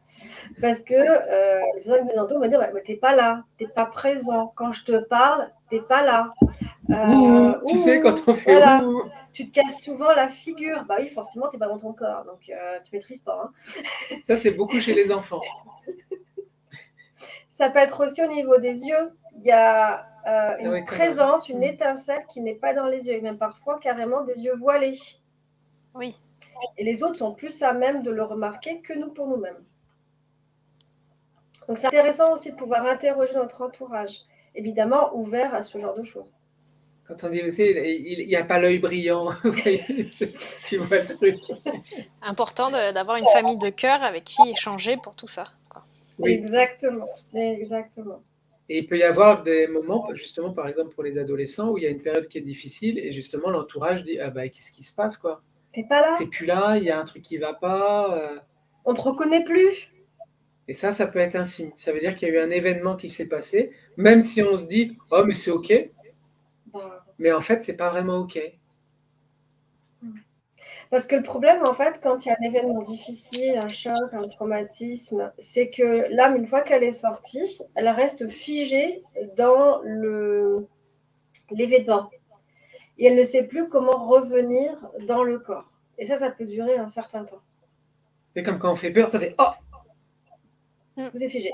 Parce 0.61 0.83
que 0.83 0.95
euh, 0.95 1.61
les 1.77 1.83
personnes 1.83 2.09
qui 2.09 2.15
nous 2.15 2.23
entourent 2.23 2.41
vont 2.41 2.49
dire, 2.49 2.59
bah, 2.59 2.71
t'es 2.83 2.97
pas 2.97 3.15
là, 3.15 3.45
t'es 3.59 3.67
pas 3.67 3.87
présent. 3.87 4.53
Quand 4.55 4.73
je 4.73 4.85
te 4.85 5.05
parle, 5.05 5.51
t'es 5.69 5.81
pas 5.81 6.03
là. 6.03 6.33
Euh, 6.91 7.55
tu 7.69 7.79
sais, 7.79 8.01
quand 8.01 8.27
on 8.27 8.35
fait 8.35 8.61
tu 9.33 9.51
te 9.51 9.61
casses 9.61 9.83
souvent 9.83 10.13
la 10.13 10.29
figure. 10.29 10.85
Bah 10.89 10.97
oui, 11.01 11.09
forcément, 11.09 11.49
tu 11.49 11.57
n'es 11.57 11.59
pas 11.59 11.67
dans 11.67 11.79
ton 11.79 11.93
corps, 11.93 12.25
donc 12.25 12.49
euh, 12.49 12.79
tu 12.85 12.91
maîtrises 12.93 13.21
pas. 13.21 13.43
Hein. 13.45 14.17
Ça, 14.23 14.37
c'est 14.37 14.53
beaucoup 14.53 14.79
chez 14.79 14.95
les 14.95 15.11
enfants. 15.11 15.41
Ça 17.55 17.71
peut 17.71 17.79
être 17.79 18.05
aussi 18.05 18.21
au 18.21 18.27
niveau 18.27 18.59
des 18.59 18.85
yeux. 18.85 19.13
Il 19.37 19.45
y 19.45 19.53
a 19.53 20.09
euh, 20.27 20.57
une 20.59 20.75
ah 20.75 20.83
présence, 20.83 21.49
une 21.49 21.61
mm. 21.61 21.75
étincelle 21.75 22.27
qui 22.29 22.41
n'est 22.41 22.57
pas 22.57 22.75
dans 22.75 22.87
les 22.87 23.07
yeux, 23.07 23.15
et 23.15 23.21
même 23.21 23.39
parfois 23.39 23.79
carrément 23.79 24.23
des 24.25 24.45
yeux 24.45 24.57
voilés. 24.57 24.99
Oui. 25.95 26.17
Et 26.77 26.85
les 26.85 27.05
autres 27.05 27.15
sont 27.15 27.33
plus 27.33 27.63
à 27.63 27.73
même 27.73 28.03
de 28.03 28.11
le 28.11 28.25
remarquer 28.25 28.81
que 28.81 28.93
nous 28.93 29.11
pour 29.11 29.29
nous-mêmes. 29.29 29.65
Donc 31.69 31.79
c'est 31.79 31.87
intéressant 31.87 32.33
aussi 32.33 32.51
de 32.51 32.57
pouvoir 32.57 32.85
interroger 32.87 33.35
notre 33.35 33.63
entourage, 33.63 34.23
évidemment 34.57 35.15
ouvert 35.15 35.55
à 35.55 35.63
ce 35.63 35.79
genre 35.79 35.95
de 35.95 36.03
choses. 36.03 36.35
Quand 37.07 37.23
on 37.23 37.29
dit 37.29 37.43
aussi, 37.43 37.63
il 37.63 38.27
n'y 38.27 38.35
a 38.35 38.43
pas 38.43 38.59
l'œil 38.59 38.81
brillant, 38.81 39.29
tu 40.65 40.79
vois 40.79 40.99
le 40.99 41.07
truc. 41.07 41.39
Important 42.23 42.71
d'avoir 42.71 43.17
une 43.17 43.29
famille 43.29 43.59
de 43.59 43.71
cœur 43.71 44.03
avec 44.03 44.25
qui 44.25 44.43
échanger 44.51 44.97
pour 44.97 45.15
tout 45.15 45.29
ça. 45.29 45.45
Exactement, 46.23 47.09
exactement. 47.35 48.23
Et 48.69 48.79
il 48.79 48.87
peut 48.87 48.97
y 48.97 49.03
avoir 49.03 49.43
des 49.43 49.67
moments, 49.67 50.09
justement, 50.15 50.53
par 50.53 50.69
exemple 50.69 50.95
pour 50.95 51.03
les 51.03 51.19
adolescents, 51.19 51.71
où 51.71 51.79
il 51.79 51.85
y 51.85 51.87
a 51.87 51.91
une 51.91 52.01
période 52.03 52.27
qui 52.29 52.39
est 52.39 52.43
difficile 52.43 52.99
et 52.99 53.13
justement 53.13 53.51
l'entourage 53.51 54.05
dit 54.05 54.19
ah 54.19 54.31
bah 54.31 54.49
qu'est-ce 54.49 54.73
qui 54.73 54.83
se 54.83 54.95
passe 54.95 55.17
quoi? 55.17 55.41
T'es 55.73 55.85
pas 55.85 56.01
là? 56.01 56.15
T'es 56.17 56.27
plus 56.27 56.47
là, 56.47 56.77
il 56.77 56.85
y 56.85 56.91
a 56.91 56.99
un 56.99 57.05
truc 57.05 57.23
qui 57.23 57.37
va 57.37 57.53
pas. 57.53 58.17
Euh. 58.17 58.39
On 58.85 58.95
te 58.95 59.01
reconnaît 59.01 59.45
plus? 59.45 59.91
Et 60.67 60.73
ça, 60.73 60.93
ça 60.93 61.07
peut 61.07 61.19
être 61.19 61.37
un 61.37 61.45
signe. 61.45 61.73
Ça 61.75 61.93
veut 61.93 62.01
dire 62.01 62.15
qu'il 62.15 62.29
y 62.29 62.31
a 62.31 62.35
eu 62.35 62.39
un 62.39 62.51
événement 62.51 62.97
qui 62.97 63.11
s'est 63.11 63.29
passé, 63.29 63.73
même 63.99 64.23
si 64.23 64.43
on 64.43 64.57
se 64.57 64.67
dit 64.67 64.97
oh 65.11 65.25
mais 65.27 65.35
c'est 65.35 65.51
ok, 65.51 65.91
mais 67.19 67.33
en 67.33 67.41
fait, 67.41 67.63
c'est 67.63 67.75
pas 67.75 67.91
vraiment 67.91 68.19
OK. 68.19 68.39
Parce 70.91 71.07
que 71.07 71.17
le 71.17 71.23
problème, 71.23 71.65
en 71.65 71.75
fait, 71.75 72.01
quand 72.03 72.25
il 72.25 72.29
y 72.29 72.33
a 72.33 72.37
un 72.41 72.45
événement 72.45 72.83
difficile, 72.83 73.57
un 73.59 73.69
choc, 73.69 74.13
un 74.13 74.27
traumatisme, 74.29 75.33
c'est 75.39 75.71
que 75.71 76.07
l'âme, 76.11 76.37
une 76.37 76.47
fois 76.47 76.63
qu'elle 76.63 76.83
est 76.83 76.93
sortie, 76.93 77.61
elle 77.75 77.89
reste 77.89 78.29
figée 78.29 79.03
dans 79.37 79.81
le 79.83 80.67
l'événement. 81.51 82.11
Et 82.99 83.07
elle 83.07 83.17
ne 83.17 83.23
sait 83.23 83.45
plus 83.45 83.69
comment 83.69 84.07
revenir 84.07 84.89
dans 85.07 85.25
le 85.25 85.39
corps. 85.39 85.73
Et 85.99 86.07
ça, 86.07 86.19
ça 86.19 86.31
peut 86.31 86.47
durer 86.47 86.77
un 86.77 86.87
certain 86.87 87.25
temps. 87.25 87.43
C'est 88.35 88.43
comme 88.43 88.59
quand 88.59 88.73
on 88.73 88.77
fait 88.77 88.91
peur, 88.91 89.09
ça 89.09 89.19
fait 89.19 89.35
Oh 89.39 89.51
Vous 90.97 91.23
êtes 91.23 91.31
figé. 91.31 91.51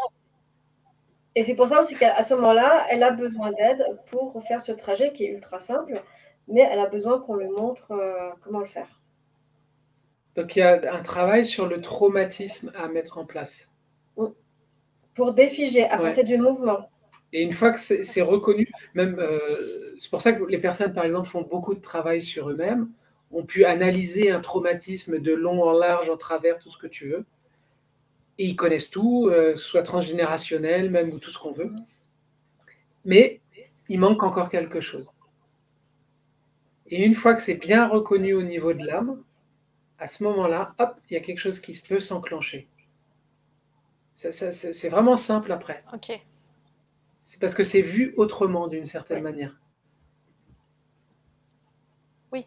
Et 1.35 1.45
c'est 1.45 1.55
pour 1.55 1.69
ça 1.69 1.81
aussi 1.81 1.97
qu'à 1.97 2.23
ce 2.23 2.35
moment-là, 2.35 2.87
elle 2.91 3.03
a 3.03 3.13
besoin 3.13 3.53
d'aide 3.53 3.85
pour 4.07 4.43
faire 4.43 4.61
ce 4.61 4.73
trajet 4.73 5.13
qui 5.13 5.25
est 5.25 5.29
ultra 5.29 5.59
simple, 5.59 6.03
mais 6.49 6.69
elle 6.71 6.81
a 6.81 6.87
besoin 6.87 7.21
qu'on 7.21 7.37
lui 7.37 7.49
montre 7.49 7.93
euh, 7.93 8.31
comment 8.41 8.59
le 8.59 8.67
faire. 8.67 9.00
Donc 10.37 10.57
il 10.57 10.61
y 10.61 10.63
a 10.63 10.95
un 10.95 11.03
travail 11.03 11.45
sur 11.45 11.67
le 11.67 11.81
traumatisme 11.81 12.73
à 12.77 12.89
mettre 12.89 13.19
en 13.19 13.25
place. 13.25 13.71
Pour 15.15 15.33
défiger, 15.33 15.85
après 15.85 16.13
c'est 16.13 16.25
du 16.25 16.39
mouvement. 16.39 16.89
Et 17.33 17.43
une 17.43 17.53
fois 17.53 17.73
que 17.73 17.79
c'est 17.79 18.23
reconnu, 18.23 18.69
même 18.95 19.19
euh, 19.19 19.95
c'est 19.99 20.11
pour 20.11 20.21
ça 20.21 20.33
que 20.33 20.45
les 20.45 20.59
personnes, 20.59 20.93
par 20.93 21.05
exemple, 21.05 21.29
font 21.29 21.43
beaucoup 21.43 21.75
de 21.75 21.81
travail 21.81 22.23
sur 22.23 22.51
eux-mêmes, 22.51 22.89
ont 23.31 23.45
pu 23.45 23.65
analyser 23.65 24.31
un 24.31 24.41
traumatisme 24.41 25.19
de 25.21 25.33
long 25.33 25.63
en 25.63 25.73
large, 25.73 26.11
en 26.11 26.17
travers, 26.17 26.59
tout 26.59 26.71
ce 26.71 26.79
que 26.79 26.89
tu 26.89 27.09
veux 27.09 27.25
et 28.41 28.47
ils 28.47 28.57
connaissent 28.57 28.89
tout, 28.89 29.29
euh, 29.31 29.55
soit 29.59 29.83
transgénérationnel, 29.83 30.89
même 30.89 31.11
ou 31.13 31.19
tout 31.19 31.31
ce 31.31 31.39
qu'on 31.39 31.51
veut. 31.51 31.71
Mais 33.05 33.43
il 33.91 34.01
manque 34.01 34.23
encore 34.23 34.49
quelque 34.49 34.81
chose. 34.81 35.11
Et 36.87 37.05
une 37.05 37.13
fois 37.13 37.35
que 37.35 37.43
c'est 37.43 37.61
bien 37.61 37.87
reconnu 37.87 38.33
au 38.33 38.43
niveau 38.43 38.73
de 38.73 38.83
l'âme, 38.83 39.23
à 40.01 40.09
ce 40.09 40.25
moment-là, 40.25 40.75
hop, 40.79 40.97
il 41.09 41.15
y 41.15 41.17
a 41.17 41.21
quelque 41.21 41.39
chose 41.39 41.61
qui 41.61 41.79
peut 41.87 42.01
s'enclencher. 42.01 42.69
c'est 44.17 44.89
vraiment 44.89 45.17
simple 45.17 45.53
après. 45.53 45.85
Ok. 45.93 46.19
C'est 47.25 47.41
parce 47.41 47.55
que 47.55 47.63
c'est 47.63 47.83
vu 47.83 48.15
autrement 48.17 48.67
d'une 48.67 48.87
certaine 48.87 49.23
manière. 49.23 49.55
Oui. 52.33 52.47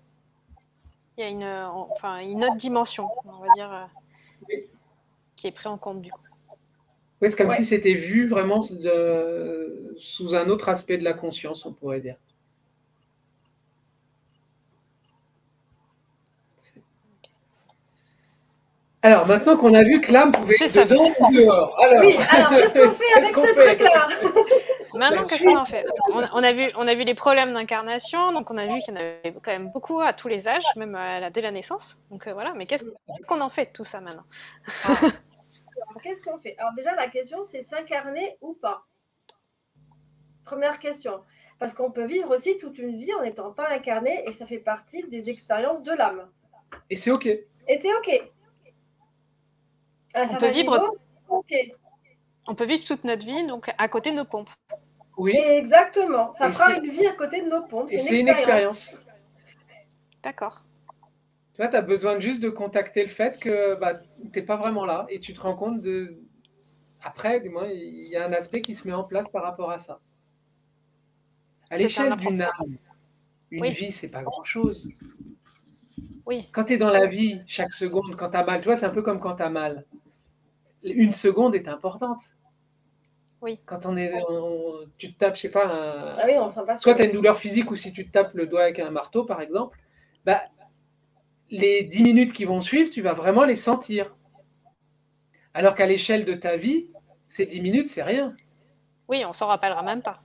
Il 1.18 1.22
y 1.22 1.24
a 1.24 1.30
une, 1.30 1.46
enfin, 1.46 2.18
une 2.20 2.44
autre 2.44 2.58
dimension, 2.58 3.08
on 3.26 3.40
va 3.40 3.48
dire. 3.56 3.72
Euh, 3.72 4.56
qui 5.36 5.48
est 5.48 5.52
pris 5.52 5.68
en 5.68 5.78
compte 5.78 6.02
du 6.02 6.12
coup. 6.12 6.22
Oui, 7.22 7.30
c'est 7.30 7.38
comme 7.38 7.52
si 7.52 7.64
c'était 7.64 7.94
vu 7.94 8.28
vraiment 8.28 8.62
sous 8.62 10.36
un 10.36 10.50
autre 10.50 10.70
aspect 10.70 10.98
de 10.98 11.04
la 11.04 11.14
conscience, 11.14 11.66
on 11.66 11.74
pourrait 11.74 12.02
dire. 12.02 12.18
Alors, 19.06 19.28
maintenant 19.28 19.58
qu'on 19.58 19.74
a 19.74 19.84
vu 19.84 20.00
que 20.00 20.14
l'âme 20.14 20.32
pouvait 20.32 20.56
être 20.62 20.74
dedans 20.74 21.12
ou 21.20 21.34
dehors. 21.34 21.78
Alors, 21.84 22.06
oui, 22.06 22.16
alors 22.30 22.50
qu'est-ce 22.52 22.74
qu'on 22.74 22.92
fait 22.92 23.14
avec 23.18 23.36
ce 23.36 23.54
truc-là? 23.54 24.08
Maintenant, 24.98 25.22
qu'est-ce 25.24 25.44
qu'on 25.44 25.58
en 25.58 25.66
fait? 25.66 25.86
On, 26.14 26.44
a 26.44 26.54
vu, 26.54 26.72
on 26.76 26.88
a 26.88 26.96
vu 26.96 27.04
les 27.04 27.16
problèmes 27.16 27.54
d'incarnation, 27.54 28.32
donc 28.32 28.50
on 28.50 28.58
a 28.58 28.66
vu 28.66 28.80
qu'il 28.82 28.94
y 28.94 28.98
en 28.98 29.02
avait 29.02 29.34
quand 29.44 29.52
même 29.52 29.72
beaucoup 29.72 30.00
à 30.00 30.14
tous 30.14 30.28
les 30.28 30.48
âges, 30.48 30.64
même 30.78 30.96
à 30.96 31.30
dès 31.32 31.42
la 31.42 31.52
naissance. 31.52 31.98
Donc 32.12 32.28
euh, 32.28 32.34
voilà, 32.34 32.54
mais 32.54 32.66
qu'est-ce 32.66 32.86
qu'on 33.28 33.42
en 33.42 33.50
fait 33.50 33.66
de 33.66 33.72
tout 33.72 33.84
ça 33.84 34.00
maintenant? 34.00 34.24
Ah 34.86 35.00
qu'est-ce 36.02 36.22
qu'on 36.22 36.38
fait? 36.38 36.56
Alors 36.58 36.74
déjà, 36.74 36.96
la 36.96 37.08
question, 37.08 37.44
c'est 37.44 37.62
s'incarner 37.62 38.38
ou 38.42 38.54
pas? 38.54 38.86
Première 40.46 40.80
question. 40.80 41.22
Parce 41.60 41.74
qu'on 41.74 41.92
peut 41.92 42.06
vivre 42.06 42.30
aussi 42.32 42.58
toute 42.58 42.78
une 42.78 42.96
vie 42.96 43.14
en 43.14 43.24
n'étant 43.24 43.52
pas 43.52 43.70
incarné 43.70 44.24
et 44.28 44.32
ça 44.32 44.46
fait 44.46 44.60
partie 44.60 45.04
des 45.08 45.30
expériences 45.30 45.82
de 45.82 45.94
l'âme. 45.94 46.30
Et 46.90 46.96
c'est 46.96 47.12
OK. 47.12 47.26
Et 47.26 47.78
c'est 47.78 47.94
OK. 47.96 48.32
On 50.16 50.38
peut 50.38 50.52
vivre... 50.52 50.92
On 52.46 52.56
peut 52.56 52.66
vivre 52.66 52.84
toute 52.84 53.04
notre 53.04 53.26
vie 53.26 53.48
donc 53.48 53.72
à 53.78 53.88
côté 53.88 54.12
de 54.12 54.18
nos 54.18 54.26
pompes. 54.26 54.50
Oui. 55.18 55.36
exactement. 55.36 56.34
Ça 56.34 56.52
fera 56.52 56.78
une 56.78 56.90
vie 56.90 57.06
à 57.06 57.14
côté 57.14 57.42
de 57.42 57.50
nos 57.50 57.66
pompes. 57.68 57.90
C'est 57.90 58.20
une, 58.20 58.28
expérience. 58.28 58.98
D'accord. 60.24 60.64
Tu 61.54 61.62
vois, 61.62 61.68
tu 61.68 61.76
as 61.76 61.82
besoin 61.82 62.20
juste 62.20 62.42
de 62.42 62.50
contacter 62.50 63.04
le 63.04 63.10
fait 63.10 63.40
que 63.40 63.76
bah, 63.76 63.96
tu 63.96 64.40
n'es 64.40 64.42
pas 64.46 64.58
vraiment 64.58 64.86
là 64.86 65.06
et 65.10 65.20
tu 65.20 65.34
te 65.34 65.42
rends 65.42 65.56
compte 65.56 65.82
de. 65.82 66.18
Après, 67.02 67.42
du 67.42 67.50
moins, 67.50 67.68
il 67.68 68.08
y 68.08 68.16
a 68.16 68.26
un 68.26 68.34
aspect 68.34 68.62
qui 68.62 68.74
se 68.74 68.88
met 68.88 68.94
en 68.94 69.04
place 69.04 69.30
par 69.30 69.44
rapport 69.44 69.70
à 69.70 69.78
ça. 69.78 70.00
À 71.70 71.78
l'échelle 71.78 72.16
d'une 72.16 72.42
âme, 72.42 72.78
une 73.52 73.68
vie, 73.68 73.92
c'est 73.92 74.10
pas 74.10 74.24
grand-chose. 74.24 74.90
Oui. 76.26 76.50
Quand 76.52 76.64
tu 76.64 76.74
es 76.74 76.78
dans 76.78 76.90
la 76.90 77.06
vie, 77.06 77.42
chaque 77.46 77.74
seconde, 77.74 78.16
quand 78.16 78.30
tu 78.30 78.38
as 78.38 78.44
mal, 78.44 78.62
tu 78.62 78.66
vois, 78.66 78.76
c'est 78.76 78.86
un 78.86 78.92
peu 78.92 79.02
comme 79.02 79.20
quand 79.20 79.36
tu 79.36 79.44
as 79.44 79.50
mal. 79.50 79.86
Une 80.84 81.12
seconde 81.12 81.56
est 81.56 81.68
importante. 81.68 82.20
Oui. 83.42 83.60
Quand 83.66 83.86
on 83.86 83.98
est, 83.98 84.12
tu 84.98 85.14
te 85.14 85.20
tapes, 85.20 85.36
je 85.36 85.42
sais 85.42 85.50
pas, 85.50 85.66
un... 85.66 86.16
ah 86.18 86.24
oui, 86.26 86.34
on 86.38 86.48
pas 86.66 86.76
soit 86.78 86.96
tu 86.96 87.02
as 87.02 87.06
une 87.06 87.12
douleur 87.12 87.38
physique 87.38 87.72
ou 87.72 87.76
si 87.76 87.92
tu 87.92 88.06
te 88.06 88.12
tapes 88.12 88.34
le 88.36 88.48
doigt 88.48 88.64
avec 88.64 88.80
un 88.80 88.90
marteau, 88.90 89.26
par 89.26 89.42
exemple, 89.42 89.78
bah, 90.26 90.44
les 91.50 91.84
10 91.84 92.04
minutes 92.04 92.34
qui 92.34 92.46
vont 92.46 92.62
suivre, 92.62 92.90
tu 92.90 93.02
vas 93.02 93.14
vraiment 93.14 93.44
les 93.44 93.58
sentir. 93.58 94.16
Alors 95.54 95.76
qu'à 95.76 95.86
l'échelle 95.86 96.26
de 96.26 96.34
ta 96.34 96.56
vie, 96.56 96.90
ces 97.28 97.46
10 97.46 97.62
minutes, 97.62 97.88
c'est 97.88 98.04
rien. 98.04 98.36
Oui, 99.08 99.24
on 99.26 99.34
s'en 99.34 99.48
rappellera 99.48 99.84
même 99.84 100.02
pas. 100.02 100.20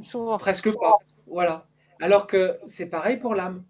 Souvent. 0.00 0.36
Presque 0.38 0.72
pas. 0.72 0.96
Voilà. 1.26 1.66
Alors 2.00 2.26
que 2.26 2.58
c'est 2.66 2.90
pareil 2.90 3.16
pour 3.16 3.34
l'âme. 3.34 3.64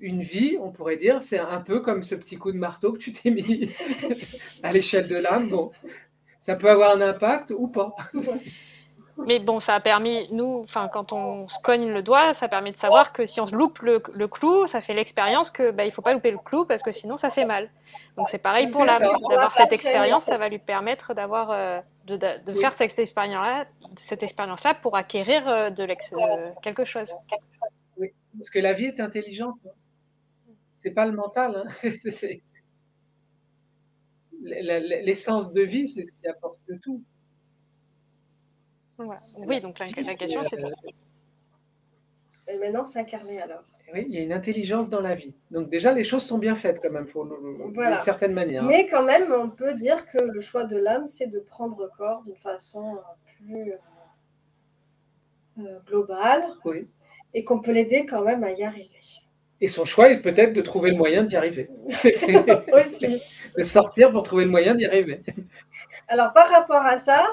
Une 0.00 0.22
vie, 0.22 0.56
on 0.60 0.70
pourrait 0.70 0.96
dire, 0.96 1.20
c'est 1.20 1.38
un 1.38 1.60
peu 1.60 1.80
comme 1.80 2.02
ce 2.02 2.14
petit 2.14 2.36
coup 2.36 2.52
de 2.52 2.58
marteau 2.58 2.92
que 2.92 2.98
tu 2.98 3.12
t'es 3.12 3.30
mis 3.30 3.70
à 4.62 4.72
l'échelle 4.72 5.08
de 5.08 5.16
l'âme. 5.16 5.48
Bon, 5.48 5.72
ça 6.40 6.54
peut 6.54 6.70
avoir 6.70 6.96
un 6.96 7.00
impact 7.00 7.52
ou 7.56 7.68
pas. 7.68 7.94
Mais 9.26 9.38
bon, 9.38 9.60
ça 9.60 9.74
a 9.74 9.80
permis, 9.80 10.28
nous, 10.32 10.60
enfin, 10.64 10.88
quand 10.88 11.12
on 11.12 11.46
se 11.48 11.58
cogne 11.58 11.90
le 11.90 12.02
doigt, 12.02 12.34
ça 12.34 12.48
permet 12.48 12.72
de 12.72 12.76
savoir 12.76 13.12
que 13.12 13.26
si 13.26 13.40
on 13.40 13.46
se 13.46 13.54
loupe 13.54 13.80
le, 13.80 14.02
le 14.14 14.28
clou, 14.28 14.66
ça 14.66 14.80
fait 14.80 14.94
l'expérience 14.94 15.50
que 15.50 15.70
bah, 15.70 15.84
il 15.84 15.90
faut 15.90 16.02
pas 16.02 16.12
louper 16.12 16.30
le 16.30 16.38
clou 16.38 16.64
parce 16.64 16.82
que 16.82 16.90
sinon 16.90 17.16
ça 17.16 17.30
fait 17.30 17.44
mal. 17.44 17.68
Donc 18.16 18.28
c'est 18.28 18.38
pareil 18.38 18.70
pour 18.70 18.84
l'âme. 18.84 19.02
D'avoir 19.28 19.52
cette 19.52 19.72
expérience, 19.72 20.24
ça 20.24 20.38
va 20.38 20.48
lui 20.48 20.58
permettre 20.58 21.14
d'avoir, 21.14 21.50
euh, 21.50 21.80
de, 22.06 22.16
de, 22.16 22.54
faire 22.54 22.72
cette 22.72 22.98
expérience-là, 22.98 23.66
cette 23.96 24.22
expérience-là 24.22 24.74
pour 24.74 24.96
acquérir 24.96 25.46
euh, 25.48 25.70
de 25.70 25.84
l'ex, 25.84 26.12
euh, 26.12 26.50
quelque 26.62 26.84
chose. 26.84 27.14
Oui, 27.96 28.12
parce 28.34 28.50
que 28.50 28.58
la 28.58 28.72
vie 28.72 28.86
est 28.86 29.00
intelligente. 29.00 29.58
C'est 30.80 30.92
pas 30.92 31.06
le 31.06 31.12
mental. 31.12 31.56
Hein. 31.56 31.66
L'essence 34.42 35.52
de 35.52 35.60
vie, 35.60 35.86
c'est 35.86 36.06
ce 36.06 36.12
qui 36.12 36.26
apporte 36.26 36.58
le 36.66 36.78
tout. 36.78 37.04
Oui, 38.98 39.60
donc 39.60 39.78
la, 39.78 39.86
question, 39.86 40.42
c'est. 40.48 40.64
Euh, 40.64 40.70
Et 42.48 42.56
maintenant, 42.56 42.84
s'incarner 42.84 43.40
alors. 43.40 43.62
Oui, 43.92 44.06
il 44.08 44.14
y 44.14 44.18
a 44.18 44.22
une 44.22 44.32
intelligence 44.32 44.88
dans 44.88 45.00
la 45.00 45.14
vie. 45.14 45.34
Donc 45.50 45.68
déjà, 45.68 45.92
les 45.92 46.04
choses 46.04 46.22
sont 46.22 46.38
bien 46.38 46.54
faites 46.54 46.80
quand 46.80 46.90
même, 46.90 47.06
faut, 47.06 47.24
d'une 47.24 48.00
certaine 48.00 48.32
manière. 48.32 48.62
Mais 48.62 48.86
quand 48.86 49.02
même, 49.02 49.32
on 49.32 49.50
peut 49.50 49.74
dire 49.74 50.06
que 50.06 50.18
le 50.18 50.40
choix 50.40 50.64
de 50.64 50.76
l'âme, 50.76 51.06
c'est 51.06 51.26
de 51.26 51.40
prendre 51.40 51.90
corps 51.96 52.22
d'une 52.22 52.36
façon 52.36 52.98
plus 53.36 53.72
euh, 55.58 55.78
globale. 55.86 56.44
Oui. 56.64 56.88
Et 57.34 57.44
qu'on 57.44 57.60
peut 57.60 57.72
l'aider 57.72 58.06
quand 58.06 58.22
même 58.22 58.44
à 58.44 58.52
y 58.52 58.62
arriver. 58.62 59.00
Et 59.60 59.68
son 59.68 59.84
choix 59.84 60.10
est 60.10 60.20
peut-être 60.20 60.52
de 60.52 60.60
trouver 60.60 60.90
le 60.90 60.96
moyen 60.96 61.22
d'y 61.22 61.36
arriver. 61.36 61.68
Aussi. 62.72 63.22
de 63.56 63.62
sortir 63.62 64.10
pour 64.10 64.22
trouver 64.22 64.44
le 64.44 64.50
moyen 64.50 64.74
d'y 64.74 64.86
arriver. 64.86 65.22
Alors, 66.08 66.32
par 66.32 66.48
rapport 66.48 66.82
à 66.82 66.96
ça, 66.98 67.26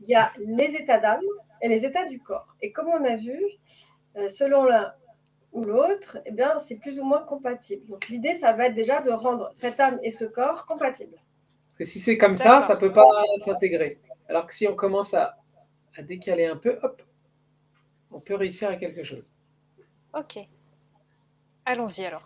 il 0.00 0.08
y 0.08 0.14
a 0.14 0.32
les 0.38 0.76
états 0.76 0.98
d'âme 0.98 1.20
et 1.62 1.68
les 1.68 1.86
états 1.86 2.04
du 2.04 2.20
corps. 2.20 2.54
Et 2.60 2.72
comme 2.72 2.88
on 2.88 3.04
a 3.04 3.16
vu, 3.16 3.38
euh, 4.16 4.28
selon 4.28 4.64
l'un 4.64 4.92
ou 5.52 5.64
l'autre, 5.64 6.18
eh 6.26 6.32
bien, 6.32 6.58
c'est 6.58 6.76
plus 6.76 6.98
ou 6.98 7.04
moins 7.04 7.22
compatible. 7.22 7.86
Donc 7.88 8.08
l'idée, 8.08 8.34
ça 8.34 8.52
va 8.52 8.66
être 8.66 8.74
déjà 8.74 9.00
de 9.00 9.10
rendre 9.10 9.50
cette 9.52 9.78
âme 9.78 10.00
et 10.02 10.10
ce 10.10 10.24
corps 10.24 10.66
compatibles. 10.66 11.14
Parce 11.14 11.78
que 11.78 11.84
si 11.84 12.00
c'est 12.00 12.18
comme 12.18 12.36
ça, 12.36 12.62
ça 12.62 12.74
ne 12.74 12.80
peut 12.80 12.92
pas 12.92 13.06
s'intégrer. 13.38 14.00
Alors 14.28 14.46
que 14.46 14.54
si 14.54 14.66
on 14.66 14.74
commence 14.74 15.14
à, 15.14 15.36
à 15.96 16.02
décaler 16.02 16.46
un 16.46 16.56
peu, 16.56 16.78
hop, 16.82 17.02
on 18.10 18.20
peut 18.20 18.34
réussir 18.34 18.68
à 18.68 18.76
quelque 18.76 19.04
chose. 19.04 19.32
Ok. 20.12 20.38
Allons-y 21.66 22.04
alors. 22.04 22.24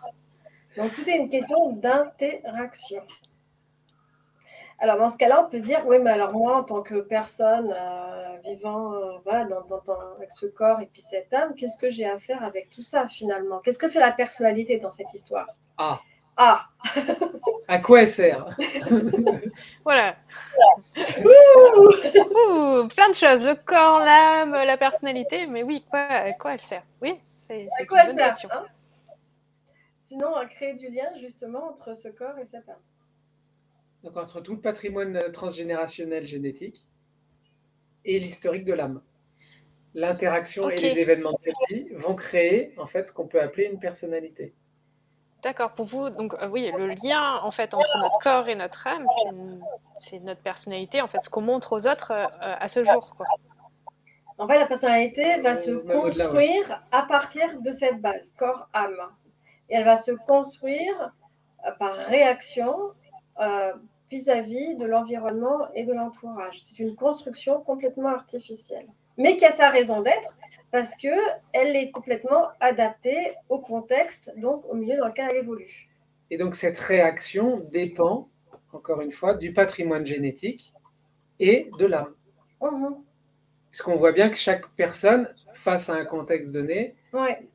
Donc 0.77 0.93
tout 0.93 1.07
est 1.09 1.17
une 1.17 1.29
question 1.29 1.71
d'interaction. 1.73 3.01
Alors, 4.81 4.97
dans 4.97 5.09
ce 5.09 5.17
cas-là, 5.17 5.43
on 5.45 5.49
peut 5.49 5.59
se 5.59 5.65
dire, 5.65 5.85
oui, 5.85 5.97
mais 5.99 6.11
alors 6.11 6.31
moi, 6.31 6.57
en 6.57 6.63
tant 6.63 6.81
que 6.81 7.01
personne 7.01 7.75
euh, 7.77 8.37
vivant 8.45 8.93
euh, 8.93 9.17
voilà, 9.25 9.43
dans, 9.43 9.65
avec 10.15 10.31
ce 10.31 10.45
corps 10.45 10.79
et 10.79 10.85
puis 10.85 11.01
cette 11.01 11.33
âme, 11.33 11.53
qu'est-ce 11.55 11.77
que 11.77 11.89
j'ai 11.89 12.05
à 12.05 12.17
faire 12.17 12.43
avec 12.43 12.69
tout 12.69 12.81
ça 12.81 13.07
finalement? 13.07 13.59
Qu'est-ce 13.59 13.77
que 13.77 13.89
fait 13.89 13.99
la 13.99 14.13
personnalité 14.13 14.79
dans 14.79 14.91
cette 14.91 15.13
histoire? 15.13 15.47
Ah. 15.77 15.99
Ah. 16.37 16.67
À 17.67 17.79
quoi 17.79 18.01
elle 18.01 18.07
sert? 18.07 18.47
Voilà. 19.83 20.15
Ouh, 20.97 22.87
plein 22.87 23.09
de 23.09 23.15
choses, 23.15 23.43
le 23.43 23.55
corps, 23.55 23.99
l'âme, 23.99 24.51
la 24.53 24.77
personnalité, 24.77 25.45
mais 25.45 25.63
oui, 25.63 25.83
quoi, 25.89 25.99
à 25.99 26.31
quoi 26.33 26.53
elle 26.53 26.59
sert? 26.59 26.83
Oui, 27.01 27.19
c'est 27.37 27.67
À 27.81 27.85
quoi 27.85 28.03
elle 28.05 28.15
sert 28.15 28.37
hein? 28.51 28.65
Sinon, 30.09 30.35
à 30.35 30.45
créer 30.47 30.73
du 30.73 30.89
lien 30.89 31.07
justement 31.19 31.69
entre 31.69 31.95
ce 31.95 32.07
corps 32.07 32.37
et 32.39 32.45
cette 32.45 32.67
âme 32.67 32.81
donc 34.03 34.17
entre 34.17 34.41
tout 34.41 34.53
le 34.53 34.61
patrimoine 34.61 35.17
euh, 35.17 35.29
transgénérationnel 35.29 36.25
génétique 36.25 36.87
et 38.05 38.19
l'historique 38.19 38.65
de 38.65 38.73
l'âme. 38.73 39.01
L'interaction 39.93 40.69
et 40.69 40.77
les 40.77 40.99
événements 40.99 41.33
de 41.33 41.39
cette 41.39 41.53
vie 41.69 41.89
vont 41.95 42.15
créer 42.15 42.73
en 42.77 42.85
fait 42.85 43.09
ce 43.09 43.13
qu'on 43.13 43.27
peut 43.27 43.41
appeler 43.41 43.65
une 43.65 43.79
personnalité. 43.79 44.53
D'accord, 45.43 45.73
pour 45.73 45.85
vous, 45.85 46.09
donc 46.09 46.33
euh, 46.35 46.47
oui, 46.47 46.71
le 46.77 46.87
lien 46.87 47.39
en 47.43 47.51
fait 47.51 47.73
entre 47.73 47.97
notre 47.97 48.19
corps 48.19 48.49
et 48.49 48.55
notre 48.55 48.87
âme, 48.87 49.07
c'est 49.97 50.19
notre 50.19 50.41
personnalité, 50.41 51.01
en 51.01 51.07
fait, 51.07 51.21
ce 51.21 51.29
qu'on 51.29 51.41
montre 51.41 51.73
aux 51.73 51.87
autres 51.87 52.11
euh, 52.11 52.27
à 52.39 52.67
ce 52.67 52.83
jour. 52.83 53.15
Quoi. 53.15 53.25
En 54.37 54.47
fait, 54.47 54.59
la 54.59 54.65
personnalité 54.65 55.41
va 55.41 55.55
se 55.55 55.71
construire 55.71 56.81
à 56.91 57.03
partir 57.03 57.61
de 57.61 57.71
cette 57.71 57.99
base, 58.01 58.33
corps-âme. 58.37 59.11
Et 59.69 59.75
elle 59.75 59.85
va 59.85 59.95
se 59.95 60.11
construire 60.11 61.13
par 61.79 61.95
réaction 61.95 62.75
vis-à-vis 64.09 64.75
de 64.75 64.85
l'environnement 64.85 65.71
et 65.73 65.83
de 65.83 65.93
l'entourage. 65.93 66.61
C'est 66.61 66.79
une 66.79 66.95
construction 66.95 67.61
complètement 67.61 68.09
artificielle, 68.09 68.87
mais 69.17 69.35
qui 69.35 69.45
a 69.45 69.51
sa 69.51 69.69
raison 69.69 70.01
d'être 70.01 70.37
parce 70.71 70.95
qu'elle 70.95 71.75
est 71.75 71.91
complètement 71.91 72.49
adaptée 72.59 73.33
au 73.49 73.59
contexte, 73.59 74.33
donc 74.37 74.65
au 74.69 74.75
milieu 74.75 74.97
dans 74.97 75.07
lequel 75.07 75.27
elle 75.31 75.37
évolue. 75.37 75.89
Et 76.31 76.37
donc 76.37 76.55
cette 76.55 76.77
réaction 76.77 77.59
dépend, 77.71 78.27
encore 78.73 79.01
une 79.01 79.11
fois, 79.11 79.33
du 79.33 79.53
patrimoine 79.53 80.05
génétique 80.05 80.73
et 81.39 81.69
de 81.79 81.85
l'âme. 81.85 82.13
Mmh. 82.61 82.95
Parce 83.71 83.81
qu'on 83.81 83.97
voit 83.97 84.11
bien 84.11 84.29
que 84.29 84.35
chaque 84.35 84.67
personne, 84.75 85.33
face 85.53 85.89
à 85.89 85.93
un 85.93 86.05
contexte 86.05 86.53
donné, 86.53 86.95
ouais 87.13 87.47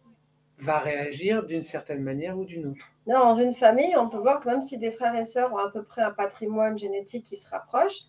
va 0.58 0.78
réagir 0.78 1.44
d'une 1.44 1.62
certaine 1.62 2.02
manière 2.02 2.38
ou 2.38 2.44
d'une 2.44 2.66
autre. 2.66 2.86
Dans 3.06 3.34
une 3.34 3.52
famille, 3.52 3.96
on 3.96 4.08
peut 4.08 4.18
voir 4.18 4.40
que 4.40 4.48
même 4.48 4.60
si 4.60 4.78
des 4.78 4.90
frères 4.90 5.14
et 5.16 5.24
sœurs 5.24 5.52
ont 5.52 5.58
à 5.58 5.70
peu 5.70 5.82
près 5.82 6.02
un 6.02 6.12
patrimoine 6.12 6.78
génétique 6.78 7.24
qui 7.24 7.36
se 7.36 7.48
rapproche, 7.50 8.04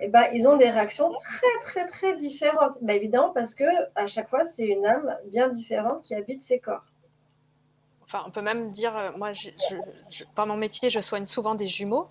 eh 0.00 0.08
ben, 0.08 0.26
ils 0.32 0.46
ont 0.46 0.56
des 0.56 0.70
réactions 0.70 1.12
très, 1.12 1.58
très, 1.60 1.86
très 1.86 2.16
différentes. 2.16 2.78
Ben, 2.82 2.96
évidemment, 2.96 3.30
parce 3.30 3.54
que 3.54 3.64
à 3.94 4.06
chaque 4.06 4.28
fois, 4.28 4.44
c'est 4.44 4.66
une 4.66 4.84
âme 4.84 5.16
bien 5.26 5.48
différente 5.48 6.02
qui 6.02 6.14
habite 6.14 6.42
ces 6.42 6.60
corps. 6.60 6.84
Enfin, 8.04 8.22
on 8.26 8.30
peut 8.30 8.42
même 8.42 8.72
dire, 8.72 8.96
euh, 8.96 9.10
moi, 9.16 9.32
je, 9.32 9.50
par 10.34 10.46
mon 10.46 10.56
métier, 10.56 10.88
je 10.88 11.00
soigne 11.00 11.26
souvent 11.26 11.54
des 11.54 11.68
jumeaux. 11.68 12.08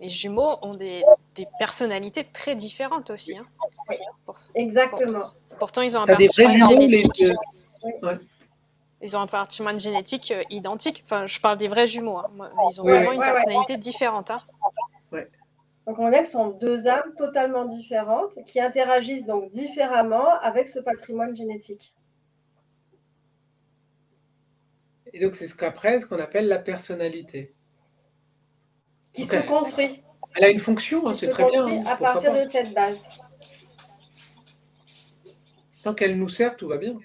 Les 0.00 0.10
jumeaux 0.10 0.58
ont 0.62 0.74
des, 0.74 1.04
des 1.36 1.46
personnalités 1.58 2.24
très 2.32 2.54
différentes 2.56 3.10
aussi. 3.10 3.36
Hein. 3.36 3.46
Exactement. 4.54 5.30
pourtant, 5.58 5.82
ils 5.82 5.96
ont 5.96 6.00
un 6.00 6.06
patrimoine 6.06 6.68
génétique. 6.68 7.32
Les 7.84 8.18
ils 9.06 9.16
ont 9.16 9.20
un 9.20 9.26
patrimoine 9.26 9.78
génétique 9.78 10.32
euh, 10.32 10.42
identique. 10.50 11.02
Enfin, 11.04 11.26
je 11.26 11.38
parle 11.40 11.58
des 11.58 11.68
vrais 11.68 11.86
jumeaux. 11.86 12.18
Hein. 12.18 12.28
Ils 12.72 12.80
ont 12.80 12.84
vraiment 12.84 13.12
une 13.12 13.20
personnalité 13.20 13.76
différente. 13.76 14.30
Hein. 14.30 14.42
Donc 15.86 16.00
on 16.00 16.08
voit 16.08 16.18
que 16.18 16.26
ce 16.26 16.32
sont 16.32 16.48
deux 16.48 16.88
âmes 16.88 17.14
totalement 17.16 17.64
différentes 17.64 18.38
qui 18.44 18.60
interagissent 18.60 19.24
donc 19.24 19.52
différemment 19.52 20.28
avec 20.40 20.66
ce 20.66 20.80
patrimoine 20.80 21.36
génétique. 21.36 21.94
Et 25.12 25.20
donc 25.20 25.36
c'est 25.36 25.46
ce 25.46 25.54
qu'après 25.54 26.00
ce 26.00 26.06
qu'on 26.06 26.18
appelle 26.18 26.48
la 26.48 26.58
personnalité. 26.58 27.54
Qui 29.12 29.24
se 29.24 29.36
construit. 29.36 30.02
Elle 30.34 30.44
a 30.44 30.48
une 30.48 30.58
fonction, 30.58 31.06
hein, 31.06 31.14
c'est 31.14 31.28
très 31.28 31.48
bien. 31.50 31.66
Hein, 31.66 31.84
à 31.86 31.96
partir 31.96 32.32
de 32.32 32.44
cette 32.44 32.74
base. 32.74 33.08
Tant 35.84 35.94
qu'elle 35.94 36.18
nous 36.18 36.28
sert, 36.28 36.56
tout 36.56 36.66
va 36.66 36.78
bien. 36.78 36.98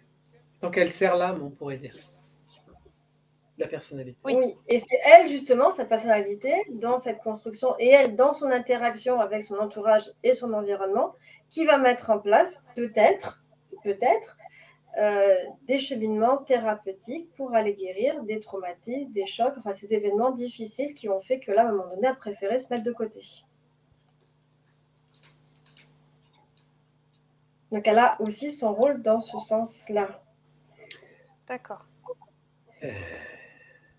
Tant 0.62 0.70
qu'elle 0.70 0.92
sert 0.92 1.16
l'âme, 1.16 1.42
on 1.44 1.50
pourrait 1.50 1.78
dire. 1.78 1.96
La 3.58 3.68
personnalité. 3.68 4.18
Oui, 4.24 4.56
et 4.68 4.80
c'est 4.80 5.00
elle, 5.06 5.28
justement, 5.28 5.70
sa 5.70 5.86
personnalité, 5.86 6.54
dans 6.70 6.98
cette 6.98 7.20
construction, 7.20 7.76
et 7.80 7.90
elle, 7.90 8.16
dans 8.16 8.32
son 8.32 8.48
interaction 8.48 9.20
avec 9.20 9.42
son 9.42 9.58
entourage 9.58 10.10
et 10.24 10.34
son 10.34 10.54
environnement, 10.54 11.16
qui 11.50 11.66
va 11.66 11.78
mettre 11.78 12.10
en 12.10 12.20
place, 12.20 12.64
peut-être, 12.76 13.44
peut-être, 13.84 14.38
euh, 14.98 15.36
des 15.68 15.80
cheminements 15.80 16.38
thérapeutiques 16.38 17.32
pour 17.36 17.54
aller 17.54 17.74
guérir 17.74 18.24
des 18.24 18.40
traumatismes, 18.40 19.12
des 19.12 19.26
chocs, 19.26 19.54
enfin 19.58 19.74
ces 19.74 19.94
événements 19.94 20.32
difficiles 20.32 20.94
qui 20.94 21.08
ont 21.08 21.22
fait 21.22 21.40
que 21.40 21.52
là, 21.52 21.62
à 21.62 21.70
un 21.70 21.72
moment 21.72 21.96
donné, 21.96 22.08
a 22.08 22.14
préféré 22.14 22.60
se 22.60 22.74
mettre 22.74 22.84
de 22.84 22.92
côté. 22.92 23.22
Donc 27.72 27.88
elle 27.88 28.00
a 28.00 28.20
aussi 28.20 28.52
son 28.52 28.74
rôle 28.74 29.02
dans 29.02 29.22
ce 29.22 29.40
sens-là. 29.40 30.20
D'accord. 31.52 31.86
Euh. 32.86 32.88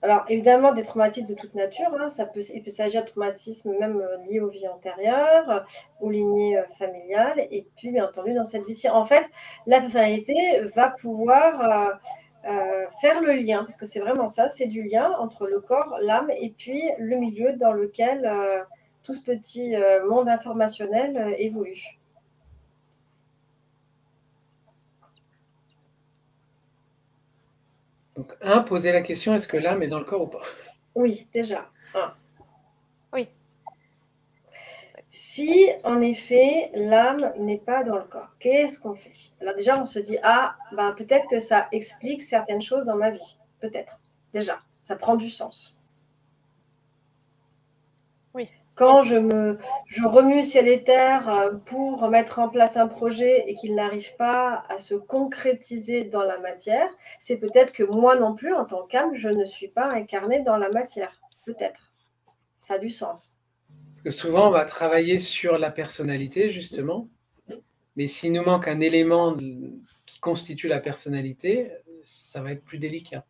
Alors, 0.01 0.25
évidemment, 0.31 0.73
des 0.73 0.83
traumatismes 0.83 1.29
de 1.29 1.39
toute 1.39 1.55
nature. 1.55 1.95
Hein, 2.01 2.09
ça 2.09 2.25
peut, 2.25 2.41
il 2.55 2.63
peut 2.63 2.71
s'agir 2.71 3.03
de 3.03 3.07
traumatismes 3.11 3.77
même 3.79 4.01
euh, 4.01 4.17
liés 4.25 4.41
aux 4.41 4.49
vies 4.49 4.69
antérieures, 4.69 5.67
aux 6.01 6.11
lignées 6.11 6.57
euh, 6.57 6.65
familiales, 6.79 7.47
et 7.51 7.69
puis, 7.77 7.91
bien 7.91 8.07
entendu, 8.07 8.33
dans 8.33 8.45
cette 8.45 8.65
vie-ci. 8.65 8.89
En 8.89 9.05
fait, 9.05 9.31
la 9.67 9.81
personnalité 9.81 10.63
va 10.75 10.95
pouvoir 10.99 11.99
faire 13.03 13.21
le 13.21 13.35
lien, 13.35 13.59
parce 13.59 13.77
que 13.77 13.85
c'est 13.85 14.01
vraiment 14.01 14.29
ça, 14.29 14.49
c'est 14.49 14.67
du 14.67 14.83
lien 14.83 15.13
entre 15.19 15.47
le 15.47 15.61
corps, 15.61 15.99
l'âme, 16.01 16.31
et 16.31 16.55
puis 16.57 16.83
le 16.99 17.17
milieu 17.17 17.53
dans 17.53 17.73
lequel 17.73 18.29
tout 19.03 19.13
ce 19.13 19.23
petit 19.23 19.77
monde 20.09 20.29
informationnel 20.29 21.35
évolue. 21.39 22.02
Donc, 28.17 28.33
un, 28.43 28.61
poser 28.61 28.93
la 28.93 29.03
question 29.03 29.35
est-ce 29.35 29.49
que 29.49 29.57
l'âme 29.57 29.83
est 29.83 29.89
dans 29.89 29.99
le 29.99 30.05
corps 30.05 30.23
ou 30.23 30.27
pas? 30.27 30.43
Oui, 30.95 31.27
déjà. 31.33 31.71
Oui. 33.13 33.29
Si, 35.09 35.69
en 35.85 36.01
effet, 36.01 36.71
l'âme 36.75 37.33
n'est 37.39 37.59
pas 37.59 37.85
dans 37.85 37.97
le 37.97 38.05
corps, 38.05 38.31
qu'est-ce 38.39 38.79
qu'on 38.79 38.95
fait? 38.95 39.33
Alors 39.41 39.55
déjà, 39.55 39.81
on 39.81 39.85
se 39.85 39.99
dit, 39.99 40.19
ah, 40.23 40.57
bah, 40.73 40.95
peut-être 40.97 41.27
que 41.29 41.39
ça 41.39 41.69
explique 41.73 42.23
certaines 42.23 42.63
choses 42.63 42.87
dans 42.87 42.97
ma 42.97 43.11
vie. 43.11 43.37
Peut-être. 43.61 43.99
Déjà, 44.33 44.61
ça 44.81 44.97
prend 44.97 45.17
du 45.17 45.31
sens. 45.31 45.79
Quand 48.75 49.03
je, 49.03 49.17
me, 49.17 49.59
je 49.87 50.03
remue 50.03 50.43
ciel 50.43 50.67
et 50.67 50.83
terre 50.83 51.29
euh, 51.29 51.53
pour 51.67 52.09
mettre 52.09 52.39
en 52.39 52.49
place 52.49 52.77
un 52.79 52.89
projet 52.89 53.45
et 53.47 53.55
qu'il 53.55 53.75
n'arrive 53.75 54.17
pas 54.17 54.65
à 54.69 54.79
se 54.79 54.95
concrétiser 54.95 56.05
dans 56.05 56.23
la 56.23 56.39
matière, 56.39 56.89
c'est 57.21 57.37
peut-être 57.37 57.73
que 57.73 57.83
moi 57.83 58.17
non 58.17 58.35
plus, 58.35 58.55
en 58.55 58.65
tant 58.65 58.87
qu'âme, 58.87 59.15
je 59.15 59.29
ne 59.29 59.45
suis 59.45 59.69
pas 59.69 59.89
incarnée 59.89 60.41
dans 60.41 60.57
la 60.57 60.71
matière. 60.71 61.21
Peut-être. 61.45 61.93
Ça 62.59 62.75
a 62.75 62.79
du 62.79 62.89
sens. 62.89 63.41
Parce 63.91 64.03
que 64.03 64.11
souvent, 64.11 64.49
on 64.49 64.53
va 64.53 64.65
travailler 64.65 65.19
sur 65.19 65.59
la 65.59 65.71
personnalité, 65.71 66.51
justement. 66.51 67.09
Mais 67.97 68.07
s'il 68.07 68.33
nous 68.33 68.43
manque 68.43 68.69
un 68.69 68.81
élément 68.81 69.37
qui 70.07 70.19
constitue 70.21 70.69
la 70.69 70.81
personnalité, 70.81 71.71
ça 72.05 72.41
va 72.41 72.53
être 72.53 72.65
plus 72.65 72.79
délicat. 72.79 73.25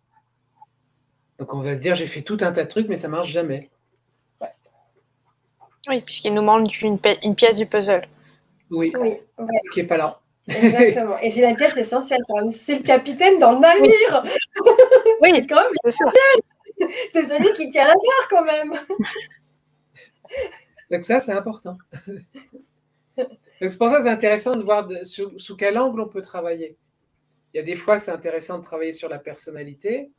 Donc 1.38 1.54
on 1.54 1.60
va 1.60 1.74
se 1.74 1.80
dire, 1.80 1.96
j'ai 1.96 2.06
fait 2.06 2.22
tout 2.22 2.38
un 2.42 2.52
tas 2.52 2.62
de 2.62 2.68
trucs, 2.68 2.88
mais 2.88 2.96
ça 2.96 3.08
marche 3.08 3.30
jamais. 3.30 3.71
Oui, 5.88 6.00
puisqu'il 6.02 6.34
nous 6.34 6.42
manque 6.42 6.80
une, 6.80 6.98
pièce 6.98 7.56
du 7.56 7.66
puzzle. 7.66 8.06
Oui, 8.70 8.92
Oui, 9.00 9.16
ouais, 9.38 9.46
qui 9.72 9.80
n'est 9.80 9.86
pas 9.86 9.96
là. 9.96 10.20
exactement. 10.48 11.18
Et 11.18 11.30
c'est 11.30 11.40
la 11.42 11.54
pièce 11.54 11.76
essentielle. 11.76 12.20
C'est 12.50 12.76
le 12.78 12.82
capitaine 12.82 13.38
dans 13.38 13.52
le 13.52 13.58
navire. 13.58 14.22
Oui, 15.20 15.30
C'est 15.34 15.46
quand 15.46 15.56
même 15.56 15.72
c'est 15.84 15.92
ça. 15.92 16.10
C'est 17.10 17.22
celui 17.24 17.52
qui 17.52 17.68
tient 17.68 17.84
la 17.84 17.94
barre 17.94 18.28
quand 18.30 18.44
même. 18.44 18.72
Donc 20.90 21.04
ça, 21.04 21.20
c'est 21.20 21.32
important. 21.32 21.76
Donc 23.16 23.28
c'est 23.60 23.78
pour 23.78 23.90
ça 23.90 23.98
que 23.98 24.02
c'est 24.04 24.08
intéressant 24.10 24.52
de 24.56 24.62
voir 24.62 24.86
de- 24.86 25.04
sous, 25.04 25.38
sous 25.38 25.56
quel 25.56 25.78
angle 25.78 26.00
on 26.00 26.08
peut 26.08 26.22
travailler. 26.22 26.76
Il 27.52 27.58
y 27.58 27.60
a 27.60 27.62
des 27.62 27.76
fois, 27.76 27.98
c'est 27.98 28.10
intéressant 28.10 28.58
de 28.58 28.64
travailler 28.64 28.92
sur 28.92 29.08
la 29.08 29.18
personnalité. 29.18 30.10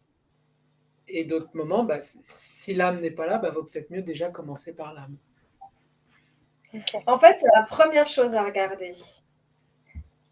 Et 1.08 1.26
d'autres 1.26 1.49
moments, 1.54 1.84
bah, 1.84 1.99
si- 2.02 2.73
l'âme 2.73 3.02
n'est 3.02 3.12
pas 3.12 3.26
là, 3.26 3.39
bah, 3.39 3.49
vaut 3.49 3.63
peut-être 3.63 3.89
mieux 3.89 4.02
déjà 4.04 4.30
commencer 4.30 4.73
par 4.76 4.93
l'âme. 4.93 5.17
En 7.06 7.18
fait, 7.18 7.38
c'est 7.40 7.52
la 7.54 7.64
première 7.64 8.08
chose 8.08 8.36
à 8.36 8.44
regarder. 8.44 8.94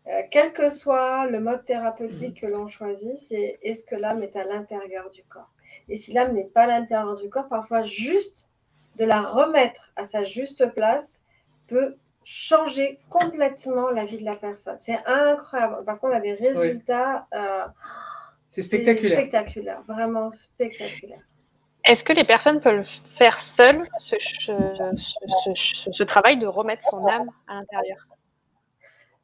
Euh, 0.08 0.22
quel 0.32 0.52
que 0.52 0.70
soit 0.70 1.28
le 1.28 1.40
mode 1.40 1.64
thérapeutique 1.66 2.42
que 2.42 2.48
l'on 2.48 2.68
choisit, 2.68 3.16
c'est 3.16 3.60
est-ce 3.62 3.86
que 3.86 3.96
l'âme 3.96 4.24
est 4.24 4.36
à 4.36 4.46
l'intérieur 4.46 5.12
du 5.12 5.24
corps? 5.24 5.52
Et 5.90 5.98
si 5.98 6.14
l'âme 6.14 6.34
n'est 6.34 6.46
pas 6.46 6.64
à 6.64 6.68
l'intérieur 6.68 7.16
du 7.16 7.30
corps, 7.30 7.48
parfois 7.48 7.84
juste 7.84 8.50
de 8.98 9.06
la 9.06 9.22
remettre 9.22 9.92
à 9.96 10.04
sa 10.04 10.24
juste 10.24 10.74
place 10.74 11.24
peut 11.68 11.96
changer 12.24 13.00
complètement 13.10 13.90
la 13.90 14.06
vie 14.06 14.18
de 14.18 14.26
la 14.26 14.36
personne. 14.36 14.78
C'est 14.78 15.00
incroyable. 15.06 15.84
Parfois, 15.86 16.10
on 16.10 16.14
a 16.14 16.20
des 16.20 16.34
résultats 16.34 17.28
euh, 17.34 17.66
C'est 18.50 18.64
spectaculaire. 18.64 19.20
spectaculaires, 19.20 19.82
vraiment 19.88 20.32
spectaculaires. 20.32 21.24
Est-ce 21.84 22.04
que 22.04 22.14
les 22.14 22.24
personnes 22.24 22.62
peuvent 22.62 22.88
faire 23.16 23.40
seules 23.40 23.82
ce, 23.98 24.16
ce- 24.20 24.94
ce- 24.98 25.54
ce- 25.56 25.92
ce 25.92 26.04
travail 26.04 26.38
de 26.38 26.46
remettre 26.48 26.84
son 26.84 27.04
âme 27.08 27.30
à 27.48 27.56
l'intérieur? 27.56 28.08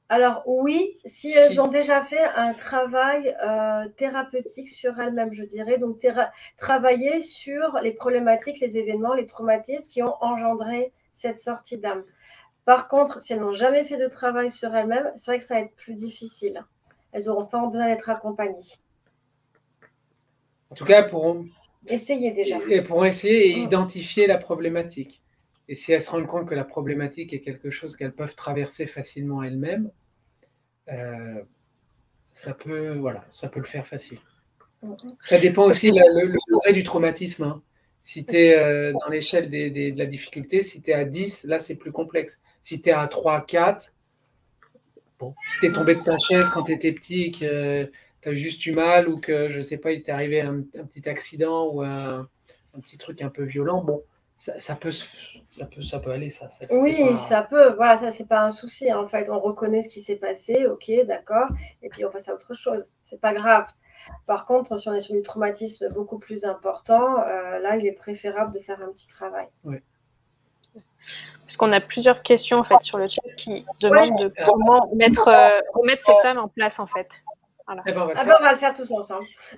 Alors 0.10 0.44
oui, 0.46 0.98
si, 1.04 1.32
Si. 1.34 1.38
elles 1.38 1.60
ont 1.60 1.68
déjà 1.68 2.02
fait 2.02 2.24
un 2.36 2.54
travail 2.54 3.36
euh, 3.44 3.88
thérapeutique 3.98 4.70
sur 4.70 4.98
elles-mêmes, 5.00 5.34
je 5.34 5.44
dirais, 5.44 5.78
donc 5.78 6.00
théra- 6.00 6.32
travailler 6.58 7.22
sur 7.22 7.78
les 7.82 7.92
problématiques, 7.92 8.60
les 8.62 8.78
événements, 8.78 9.14
les 9.14 9.26
traumatismes 9.26 9.92
qui 9.92 10.02
ont 10.02 10.16
engendré 10.24 10.94
cette 11.12 11.40
sortie 11.40 11.78
d'âme. 11.78 12.04
Par 12.64 12.88
contre, 12.88 13.20
si 13.20 13.34
elles 13.34 13.42
n'ont 13.42 13.52
jamais 13.52 13.84
fait 13.84 13.98
de 13.98 14.08
travail 14.08 14.50
sur 14.50 14.74
elles-mêmes, 14.76 15.12
c'est 15.16 15.32
vrai 15.32 15.40
que 15.40 15.44
ça 15.44 15.56
va 15.56 15.60
être 15.62 15.76
plus 15.76 15.94
difficile. 15.94 16.64
Elles 17.12 17.30
auront 17.30 17.44
souvent 17.44 17.68
besoin 17.68 17.88
d'être 17.88 18.10
accompagnées. 18.10 18.76
En 20.70 20.76
tout 20.76 20.86
cas, 20.86 21.04
pour, 21.04 21.44
Essayez 21.90 22.32
déjà. 22.32 22.58
et 22.70 22.82
pour 22.82 23.06
essayer 23.06 23.52
et 23.52 23.56
Mm. 23.60 23.64
identifier 23.64 24.28
la 24.28 24.38
problématique. 24.38 25.22
Et 25.70 25.76
si 25.76 25.92
elles 25.92 26.02
se 26.02 26.10
rendent 26.12 26.28
compte 26.28 26.48
que 26.48 26.56
la 26.56 26.64
problématique 26.64 27.34
est 27.34 27.42
quelque 27.42 27.70
chose 27.72 27.96
qu'elles 27.96 28.14
peuvent 28.14 28.36
traverser 28.36 28.86
facilement 28.86 29.44
elles-mêmes, 29.44 29.92
euh, 30.90 31.44
ça 32.34 32.54
peut, 32.54 32.92
voilà, 32.96 33.26
ça 33.32 33.50
peut 33.50 33.60
le 33.60 33.66
faire 33.66 33.86
facile. 33.86 34.20
Ça 35.26 35.40
dépend 35.40 35.64
aussi 35.66 35.92
la- 35.92 36.08
le, 36.08 36.28
le 36.28 36.38
degré 36.50 36.72
du 36.72 36.84
traumatisme. 36.84 37.44
hein. 37.44 37.64
Si 38.04 38.26
tu 38.26 38.38
es 38.38 38.94
dans 38.94 39.10
l'échelle 39.10 39.50
des- 39.50 39.70
des- 39.70 39.92
de 39.92 39.98
la 39.98 40.06
difficulté, 40.06 40.62
si 40.62 40.82
tu 40.82 40.92
es 40.92 40.94
à 40.94 41.04
10, 41.04 41.44
là 41.44 41.60
c'est 41.60 41.76
plus 41.76 41.92
complexe. 41.92 42.40
Si 42.62 42.82
tu 42.82 42.90
es 42.90 42.94
à 42.94 43.06
3, 43.08 43.42
4, 43.46 43.92
bon, 45.20 45.36
si 45.44 45.60
tu 45.60 45.66
es 45.66 45.72
tombé 45.74 45.96
de 45.96 46.02
ta 46.04 46.18
chaise 46.18 46.48
quand 46.48 46.64
tu 46.64 46.72
étais 46.74 46.94
petit 46.94 47.24
et 47.24 47.32
que 47.32 47.92
tu 48.28 48.34
as 48.34 48.36
juste 48.36 48.66
eu 48.66 48.74
mal 48.74 49.08
ou 49.08 49.20
que, 49.20 49.50
je 49.50 49.62
sais 49.62 49.78
pas, 49.78 49.92
il 49.92 50.02
t'est 50.02 50.12
arrivé 50.12 50.42
un, 50.42 50.58
un 50.78 50.86
petit 50.86 51.08
accident 51.08 51.68
ou 51.68 51.82
un, 51.82 52.28
un 52.76 52.80
petit 52.82 52.98
truc 52.98 53.22
un 53.22 53.30
peu 53.30 53.44
violent, 53.44 53.82
bon, 53.84 54.02
ça, 54.36 54.60
ça 54.60 54.76
peut, 54.76 54.92
ça, 54.92 55.66
peut, 55.66 55.82
ça 55.82 56.00
peut 56.00 56.12
aller, 56.12 56.30
ça. 56.30 56.48
Oui, 56.70 56.98
pas- 57.10 57.16
ça 57.16 57.42
peut. 57.42 57.74
Voilà, 57.76 57.98
ça, 57.98 58.12
c'est 58.12 58.28
pas 58.28 58.42
un 58.42 58.52
souci. 58.52 58.92
En 58.94 59.08
fait, 59.08 59.30
on 59.30 59.40
reconnaît 59.40 59.82
ce 59.82 59.90
qui 59.90 60.02
s'est 60.02 60.18
passé, 60.18 60.68
ok, 60.68 60.92
d'accord, 61.06 61.48
et 61.82 61.90
puis 61.90 62.06
on 62.06 62.12
passe 62.12 62.28
à 62.30 62.34
autre 62.34 62.54
chose. 62.54 62.92
C'est 63.02 63.22
pas 63.22 63.34
grave. 63.34 63.66
Par 64.26 64.46
contre, 64.46 64.78
si 64.78 64.88
on 64.90 64.94
est 64.94 65.00
sur 65.00 65.16
du 65.16 65.22
traumatisme 65.22 65.90
beaucoup 65.94 66.20
plus 66.20 66.46
important, 66.46 67.20
euh, 67.24 67.60
là, 67.60 67.78
il 67.78 67.86
est 67.88 67.94
préférable 67.94 68.54
de 68.54 68.60
faire 68.60 68.82
un 68.82 68.92
petit 68.92 69.08
travail. 69.08 69.48
Parce 71.42 71.56
qu'on 71.58 71.72
a 71.72 71.80
plusieurs 71.80 72.22
questions 72.22 72.60
en 72.60 72.64
fait 72.66 72.82
sur 72.82 72.98
le 72.98 73.08
chat 73.08 73.22
qui 73.38 73.66
demandent 73.80 74.20
de 74.20 74.34
comment 74.46 74.94
mettre, 74.94 75.30
euh, 75.30 75.60
remettre 75.74 76.04
cette 76.06 76.26
âme 76.26 76.38
en 76.38 76.50
place 76.50 76.80
en 76.80 76.88
fait. 76.88 77.24
Eh 77.86 77.92
ben, 77.92 78.02
on 78.02 78.06
va 78.06 78.14
le 78.14 78.20
Ah 78.20 78.24
faire. 78.24 78.26
ben, 78.26 78.36
on 78.40 78.44
va 78.44 78.52
le 78.54 78.58
faire 78.58 78.74
tous 78.74 78.92
ensemble. 78.92 79.28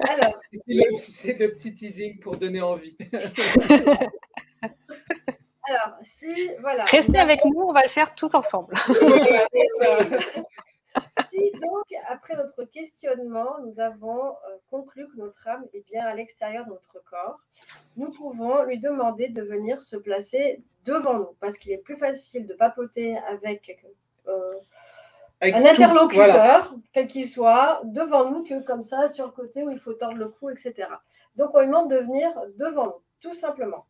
Alors, 0.00 0.34
C'est 0.50 1.38
le- 1.38 1.50
petit 1.52 1.74
teasing 1.74 2.20
pour 2.20 2.36
donner 2.36 2.60
envie. 2.62 2.96
alors, 5.68 5.98
si, 6.04 6.50
voilà. 6.60 6.84
Restez 6.84 7.18
avec 7.18 7.44
nous, 7.44 7.60
on 7.60 7.72
va 7.72 7.82
le 7.82 7.88
faire 7.88 8.14
tous 8.14 8.34
ensemble. 8.34 8.74
Voilà. 9.78 10.18
Si 11.28 11.50
donc, 11.60 11.84
après 12.08 12.36
notre 12.36 12.64
questionnement, 12.64 13.58
nous 13.66 13.80
avons 13.80 14.28
euh, 14.30 14.56
conclu 14.70 15.06
que 15.08 15.16
notre 15.18 15.46
âme 15.46 15.66
est 15.74 15.84
bien 15.84 16.06
à 16.06 16.14
l'extérieur 16.14 16.64
de 16.64 16.70
notre 16.70 17.02
corps, 17.04 17.38
nous 17.98 18.10
pouvons 18.10 18.62
lui 18.62 18.78
demander 18.78 19.28
de 19.28 19.42
venir 19.42 19.82
se 19.82 19.96
placer 19.96 20.62
devant 20.86 21.18
nous, 21.18 21.36
parce 21.38 21.58
qu'il 21.58 21.72
est 21.72 21.76
plus 21.78 21.98
facile 21.98 22.46
de 22.46 22.54
papoter 22.54 23.18
avec 23.28 23.84
euh, 24.26 24.52
Avec 24.54 24.62
un 25.42 25.64
interlocuteur, 25.64 26.26
voilà. 26.26 26.70
quel 26.92 27.06
qu'il 27.06 27.26
soit, 27.26 27.80
devant 27.84 28.30
nous, 28.30 28.42
que 28.42 28.62
comme 28.62 28.82
ça, 28.82 29.08
sur 29.08 29.26
le 29.26 29.32
côté 29.32 29.62
où 29.62 29.70
il 29.70 29.78
faut 29.78 29.92
tordre 29.92 30.16
le 30.16 30.28
cou, 30.28 30.48
etc. 30.50 30.88
Donc, 31.36 31.50
on 31.54 31.60
lui 31.60 31.66
demande 31.66 31.90
de 31.90 31.96
venir 31.96 32.30
devant 32.56 32.86
nous, 32.86 33.02
tout 33.20 33.32
simplement. 33.34 33.84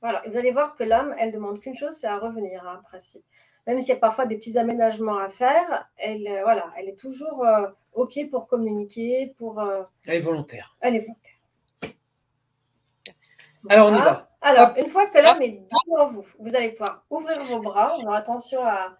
Voilà, 0.00 0.24
et 0.24 0.30
vous 0.30 0.36
allez 0.36 0.52
voir 0.52 0.74
que 0.74 0.84
l'âme, 0.84 1.14
elle 1.18 1.32
demande 1.32 1.60
qu'une 1.60 1.74
chose, 1.74 1.94
c'est 1.94 2.06
à 2.06 2.18
revenir, 2.18 2.66
hein, 2.66 2.80
en 2.80 2.82
principe. 2.82 3.24
Même 3.66 3.80
s'il 3.80 3.90
y 3.92 3.96
a 3.96 4.00
parfois 4.00 4.24
des 4.24 4.36
petits 4.36 4.56
aménagements 4.56 5.18
à 5.18 5.28
faire, 5.28 5.88
elle, 5.98 6.26
euh, 6.26 6.42
voilà, 6.42 6.72
elle 6.78 6.88
est 6.88 6.98
toujours 6.98 7.44
euh, 7.44 7.68
OK 7.92 8.18
pour 8.30 8.46
communiquer, 8.46 9.34
pour... 9.36 9.60
euh, 9.60 9.82
Elle 10.06 10.16
est 10.16 10.20
volontaire. 10.20 10.76
elle 10.80 10.96
est 10.96 11.00
volontaire. 11.00 11.34
Alors, 13.68 13.88
on 13.88 13.94
y 13.96 13.98
va. 13.98 14.30
Alors, 14.40 14.72
une 14.78 14.88
fois 14.88 15.06
que 15.08 15.18
l'âme 15.18 15.42
est 15.42 15.60
devant 15.90 16.06
vous, 16.06 16.24
vous 16.38 16.56
allez 16.56 16.70
pouvoir 16.70 17.04
ouvrir 17.10 17.44
vos 17.44 17.58
bras. 17.60 17.96
Alors, 18.00 18.14
attention 18.14 18.64
à... 18.64 18.96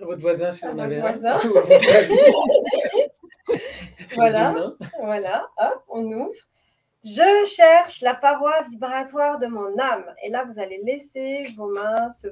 Votre 0.00 0.20
voisin, 0.20 0.50
si 0.50 0.64
À 0.64 0.72
on 0.72 0.78
avait 0.78 1.00
voisin. 1.00 1.36
Voilà. 4.14 4.54
Voilà, 5.02 5.48
hop, 5.58 5.82
on 5.88 6.04
ouvre. 6.04 6.32
Je 7.04 7.46
cherche 7.46 8.00
la 8.00 8.14
paroi 8.14 8.52
vibratoire 8.68 9.38
de 9.38 9.46
mon 9.46 9.78
âme. 9.78 10.04
Et 10.24 10.28
là, 10.28 10.44
vous 10.44 10.58
allez 10.58 10.80
laisser 10.84 11.48
vos 11.56 11.72
mains 11.72 12.08
se 12.08 12.24